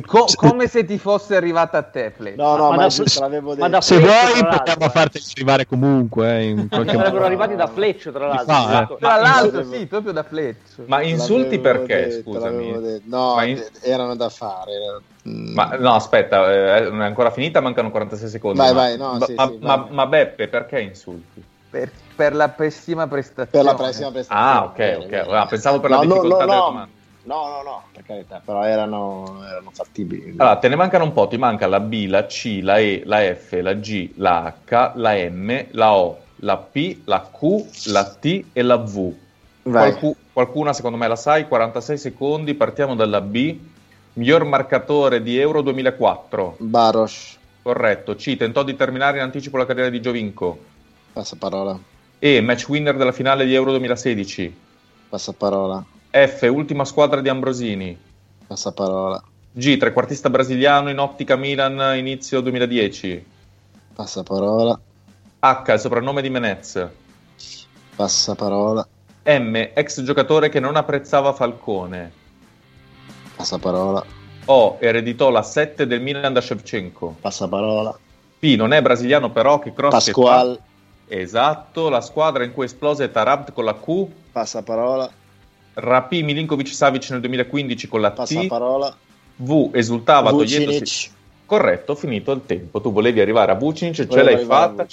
[0.00, 2.36] co- come se ti fosse arrivata a te, Fletch.
[2.36, 3.60] No, no, Ma ma, da- te l'avevo detto.
[3.62, 4.88] ma da Se Fleccio, vuoi eh.
[4.90, 7.24] farti arrivare comunque eh, in qualche Sarebbero modo.
[7.24, 8.44] arrivati da Fleccio, tra l'altro.
[8.54, 8.66] fa, eh.
[8.68, 8.96] Esatto.
[8.96, 10.82] Tra l'altro, sì, proprio da Fletch.
[10.86, 13.00] Ma insulti L'avevo perché, detto, scusami?
[13.04, 14.72] No, Ma in- erano da fare.
[15.28, 15.54] mm.
[15.54, 18.58] Ma no, aspetta, eh, non è ancora finita, mancano 46 secondi.
[18.58, 19.90] Vai, ma, vai, no, ma, sì, ma- sì, ma- vai.
[19.92, 21.42] ma Beppe, perché insulti?
[21.70, 23.48] Per, per la pessima prestazione.
[23.50, 24.50] per la prossima prestazione.
[24.50, 25.06] Ah, ok, ok.
[25.08, 25.36] bene.
[25.36, 26.64] Ah, pensavo per la No, no, difficoltà no, no.
[26.64, 26.96] domande.
[27.28, 30.32] No, no, no, per carità, però erano, erano fattibili.
[30.38, 33.20] Allora, te ne mancano un po', ti manca la B, la C, la E, la
[33.20, 38.44] F, la G, la H, la M, la O, la P, la Q, la T
[38.54, 39.12] e la V.
[39.62, 43.58] Qualcu- qualcuna secondo me la sai, 46 secondi, partiamo dalla B.
[44.14, 46.56] Miglior marcatore di Euro 2004.
[46.60, 48.14] Baros, Corretto.
[48.14, 50.56] C, tentò di terminare in anticipo la carriera di Giovinco.
[51.12, 51.78] passaparola,
[52.18, 54.56] E, match winner della finale di Euro 2016.
[55.10, 57.96] passaparola, F, ultima squadra di Ambrosini.
[58.46, 59.22] passaparola,
[59.52, 63.24] G, trequartista brasiliano in ottica Milan inizio 2010.
[63.94, 64.78] passaparola,
[65.40, 66.88] H, il soprannome di Menez.
[67.94, 68.86] passaparola,
[69.24, 72.12] M, ex giocatore che non apprezzava Falcone.
[73.36, 74.04] passaparola,
[74.46, 77.16] O, ereditò la 7 del Milan da Shevchenko.
[77.20, 77.98] passaparola,
[78.38, 81.14] P, non è brasiliano però che cross che Pasqual, fa.
[81.14, 84.06] Esatto, la squadra in cui esplose Tarabt con la Q.
[84.32, 85.10] passaparola,
[85.80, 88.14] Rapì Milinkovic Savic nel 2015 con la T.
[88.16, 88.96] passaparola,
[89.36, 90.78] V, esultava togliendosi...
[90.78, 91.10] Vucinic,
[91.46, 92.80] Corretto, finito il tempo.
[92.80, 94.86] Tu volevi arrivare a Vucinic, ce Volevo l'hai arrivare a fatta.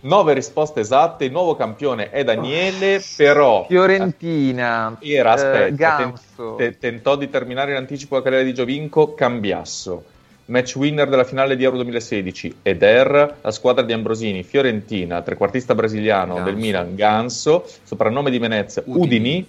[0.00, 1.26] Nove risposte esatte.
[1.26, 4.96] Il nuovo campione è Daniele, però Fiorentina.
[4.98, 6.54] era, eh, aspetta, Ganso.
[6.56, 10.04] ten- te- tentò di terminare in anticipo la carriera di Giovinco, Cambiasso.
[10.46, 16.34] Match winner della finale di Euro 2016, Eder, la squadra di Ambrosini, Fiorentina, trequartista brasiliano
[16.34, 16.50] Ganso.
[16.50, 19.04] del Milan, Ganso, soprannome di Venezia, Udini.
[19.04, 19.46] Udini,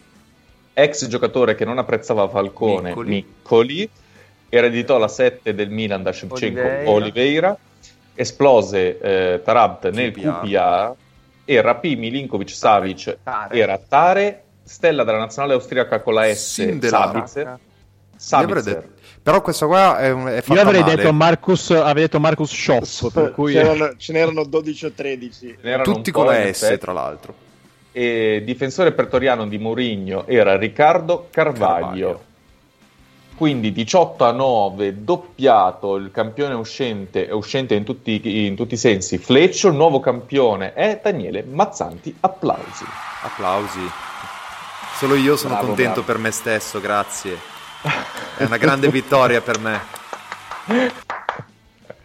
[0.73, 3.09] ex giocatore che non apprezzava Falcone, Miccoli.
[3.09, 3.89] Miccoli,
[4.49, 6.89] ereditò la 7 del Milan da Shevchenko, Oliveira.
[6.91, 7.57] Oliveira,
[8.15, 10.11] esplose eh, Tarabt nel.
[10.11, 10.95] QPA
[11.45, 13.57] e rapì Milinkovic Savic, Tare.
[13.59, 17.59] era Tare, stella della nazionale austriaca con la S, avrei Sabitzer.
[18.63, 18.91] detto-
[19.21, 20.95] Però questa qua è, un, è fatta Io avrei male.
[20.95, 23.53] detto Marcus, avrei detto Marcus Shop, per cui
[23.97, 25.47] ce n'erano 12 o 13.
[25.47, 27.33] Ce n'erano Tutti con la S, tra l'altro.
[27.95, 31.77] E difensore pretoriano di Mourinho era Riccardo Carvaglio.
[31.79, 32.31] Carvaglio.
[33.35, 39.17] Quindi 18 a 9, doppiato, il campione uscente, uscente in tutti, in tutti i sensi.
[39.17, 42.15] Fleccio, il nuovo campione è Daniele Mazzanti.
[42.19, 42.85] Applausi.
[43.23, 43.89] Applausi.
[44.95, 46.07] Solo io sono Bravo, contento bravo.
[46.07, 47.37] per me stesso, grazie.
[48.37, 49.81] È una grande vittoria per me.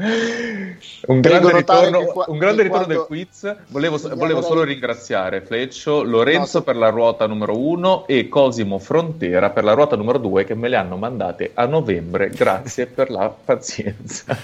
[0.01, 3.57] Un grande ritorno, qua- un grande ritorno del quiz.
[3.69, 9.51] Volevo, volevo solo ringraziare Fleccio, Lorenzo No, per la ruota numero 1 e Cosimo Frontera
[9.51, 12.29] per la ruota numero 2 che me le hanno mandate a novembre.
[12.29, 14.37] Grazie per la pazienza.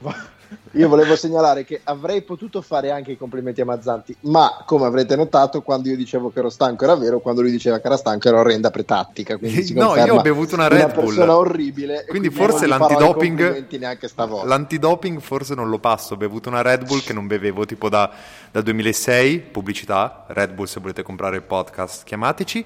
[0.72, 5.16] Io volevo segnalare che avrei potuto fare anche i complimenti a Mazzanti, ma come avrete
[5.16, 8.28] notato, quando io dicevo che ero stanco era vero, quando lui diceva che era stanco
[8.28, 9.36] era orrenda pretattica.
[9.36, 11.06] Quindi No, io ho bevuto una Red Bull.
[11.06, 12.04] persona orribile.
[12.06, 14.46] Quindi non forse l'antidoping complimenti neanche stavolta.
[14.46, 18.10] L'antidoping forse non lo passo, ho bevuto una Red Bull che non bevevo tipo da,
[18.50, 22.64] dal 2006, pubblicità, Red Bull se volete comprare il podcast chiamateci.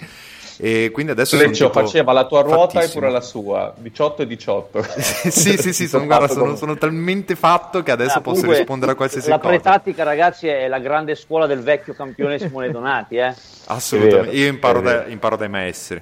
[0.65, 3.01] E quindi adesso sono Fleccio tipo faceva la tua ruota e fattissimo.
[3.01, 4.83] pure la sua, 18 e 18.
[5.29, 8.93] sì, sì, sì, sono, guarda, sono, sono talmente fatto che adesso Ah, posso comunque, rispondere
[8.93, 9.49] a qualsiasi la cosa.
[9.49, 13.35] pretattica, ragazzi, è la grande scuola del vecchio campione Simone Donati, eh?
[13.67, 16.01] Assolutamente, vero, io imparo, da- imparo dai maestri.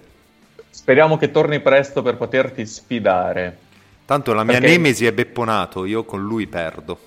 [0.69, 3.57] Speriamo che torni presto per poterti sfidare.
[4.05, 6.99] Tanto la mia Perché- nemesi è Bepponato, io con lui perdo.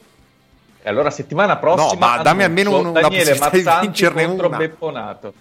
[0.82, 3.86] E allora settimana prossima No, ma dammi annuncio almeno un- una Daniele possibilità di Mazzanti
[3.86, 4.58] vincerne contro una.
[4.58, 5.34] Bepponato.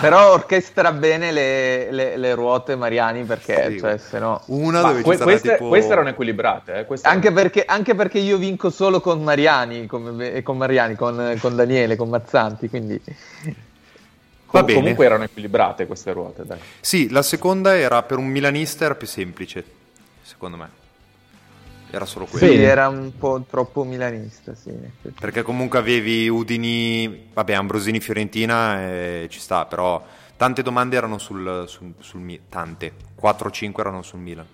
[0.00, 3.78] Però orchestra bene le, le- le ruote Mariani perché, Sì.
[3.78, 4.40] cioè, se no...
[4.46, 5.68] Una Ma dove que- queste, tipo...
[5.68, 6.78] queste erano equilibrate.
[6.80, 6.84] Eh?
[6.86, 9.88] queste Anche erano- perché, anche perché io vinco solo con Mariani,
[10.20, 12.98] e con Mariani, con, con Daniele, con Mazzanti, quindi...
[13.04, 13.12] Va
[14.46, 14.78] com- bene.
[14.80, 16.58] Comunque erano equilibrate queste ruote, dai.
[16.80, 19.64] Sì, la seconda era per un milanista era più semplice,
[20.22, 20.68] secondo me.
[21.94, 22.52] Era solo quello.
[22.52, 24.72] Sì, era un po' troppo milanista, sì.
[25.18, 30.04] Perché comunque avevi Udini, vabbè, Ambrosini Fiorentina e ci sta, però
[30.36, 34.46] tante domande erano sul, sul, sul Mi- tante, 4-5 erano sul Milan.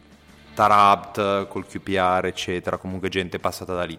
[0.52, 3.98] Tarabt col QPR, eccetera, comunque gente passata da lì.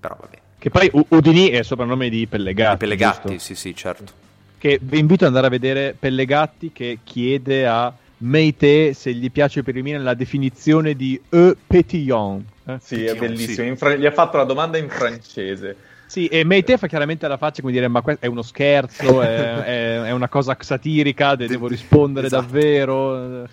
[0.00, 0.38] Però vabbè.
[0.58, 2.78] Che poi U- Udini è il soprannome di Pellegatti.
[2.78, 3.38] Pellegatti, giusto?
[3.38, 4.12] sì, sì, certo.
[4.58, 7.92] Che vi invito ad andare a vedere Pellegatti che chiede a
[8.22, 12.44] Meite se gli piace per il Milan la definizione di E Petillon.
[12.74, 12.78] Eh?
[12.80, 13.54] Sì, è Sì, bellissimo.
[13.54, 13.66] sì.
[13.66, 15.76] In fra- gli ha fatto la domanda in francese.
[16.06, 19.26] Sì, e Meite fa chiaramente la faccia come dire: Ma questo è uno scherzo, è,
[19.62, 22.42] è- è una cosa satirica, de- devo rispondere Esatto.
[22.42, 23.48] davvero.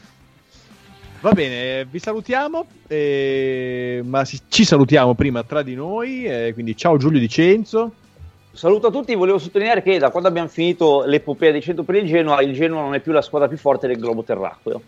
[1.20, 6.26] Va bene, vi salutiamo, eh, ma si- ci salutiamo prima tra di noi.
[6.26, 7.92] eh, quindi, ciao Giulio Dicenzo.
[8.52, 12.08] Saluto a tutti, volevo sottolineare che da quando abbiamo finito l'epopea dei 100 per il
[12.08, 14.82] Genoa, il Genoa non è più la squadra più forte del globo terracqueo.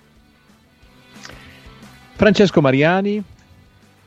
[2.15, 3.23] Francesco Mariani.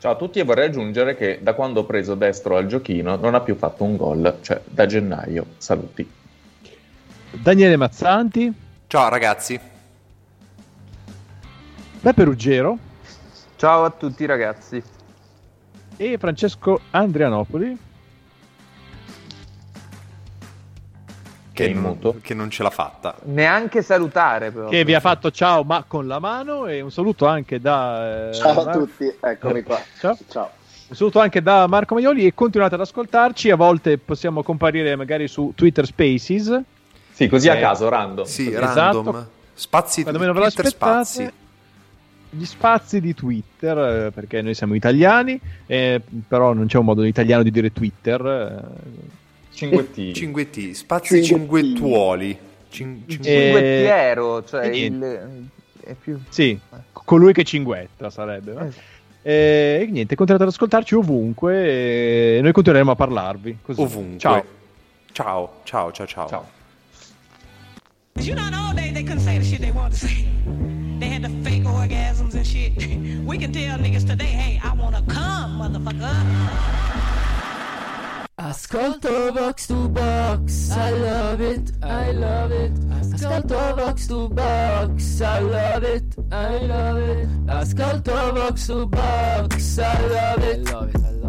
[0.03, 3.35] Ciao a tutti e vorrei aggiungere che da quando ho preso destro al giochino non
[3.35, 5.45] ha più fatto un gol, cioè da gennaio.
[5.59, 6.05] Saluti.
[7.31, 8.51] Daniele Mazzanti,
[8.87, 9.57] Ciao ragazzi.
[12.01, 12.77] Beppe Ruggero
[13.55, 14.83] Ciao a tutti ragazzi.
[15.95, 17.77] e Francesco Andrianopoli.
[21.53, 22.15] Che in non, muto.
[22.21, 23.15] che non ce l'ha fatta.
[23.25, 24.69] Neanche salutare però.
[24.69, 28.29] Che vi ha fatto ciao ma con la mano e un saluto anche da...
[28.29, 29.79] eh, Ciao a Mar- tutti, eccomi qua.
[29.99, 30.17] Ciao.
[30.29, 30.49] Ciao.
[30.89, 35.27] Un saluto anche da Marco Maioli e continuate ad ascoltarci, a volte possiamo comparire magari
[35.27, 36.59] su Twitter Spaces.
[37.11, 38.25] Sì, così a Eh, caso, random.
[38.25, 39.03] Sì, Esatto.
[39.03, 39.27] random.
[39.53, 41.31] Spazi Quando meno ve Twitter aspettate, spazi.
[42.31, 43.77] gli spazi di Twitter,
[44.07, 47.71] eh, perché noi siamo italiani, eh, però non c'è un modo in italiano di dire
[47.71, 48.63] Twitter.
[49.53, 49.55] Eh.
[49.55, 50.13] Cinguettini.
[50.13, 52.37] Cinguetti, spazi cinguettuoli.
[52.69, 55.49] Cin- cin- Eh, Cinguettiero, cioè e il...
[55.85, 56.19] È più...
[56.29, 56.57] Sì,
[56.91, 58.53] colui che cinguetta sarebbe.
[58.53, 58.71] no?
[59.21, 63.57] Eh, E niente, continuate ad ascoltarci ovunque e noi continueremo a parlarvi.
[63.61, 63.79] Così.
[63.81, 64.17] ovunque.
[64.19, 64.43] Ciao.
[65.11, 66.27] Ciao, ciao, ciao, ciao.
[66.27, 66.45] Ciao.
[68.19, 70.25] You know, old days they couldn't say the shit they wanted to say.
[70.99, 72.73] They had the fake orgasms and shit.
[73.25, 77.22] We can tell niggas today, hey, I wanna come, motherfucker.
[78.39, 82.73] Ascolto box to Box, I love it, I love it.
[82.89, 87.27] Ascolto box to Box, I love it, I love it.
[87.45, 91.22] Ascolto Vox to Box, I love it, I love it.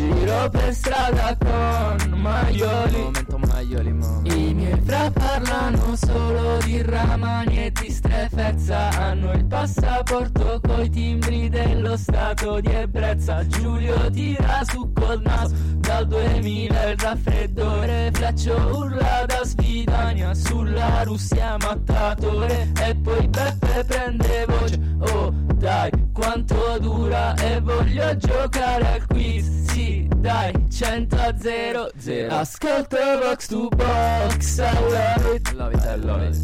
[0.00, 3.02] Giro per strada con maioli.
[3.02, 8.88] Momento maioli, I miei fra parlano solo di ramani e di strefezza.
[8.98, 13.46] Hanno il passaporto coi timbri dello stato di ebbrezza.
[13.46, 18.10] Giulio tira su col naso dal 2000 il raffreddore.
[18.14, 22.72] Fleccio urla da sfidania sulla Russia mattatore.
[22.86, 24.80] E poi Beppe prende voce.
[25.12, 29.68] Oh dai, quanto dura e voglio giocare al quiz.
[29.70, 32.34] Sì, dai, 100 a 0 0.
[32.34, 36.36] Ascolto Vox to Box, I love it, love it, I love it.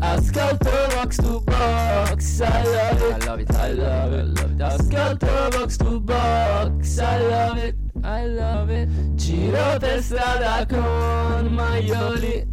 [0.00, 4.60] Ascolto Vox to Box, I love it, I love it, I love it, love it.
[4.60, 8.88] Ascolto Vox to Box, I love it, I love it.
[9.16, 12.52] Giro per strada con maioli.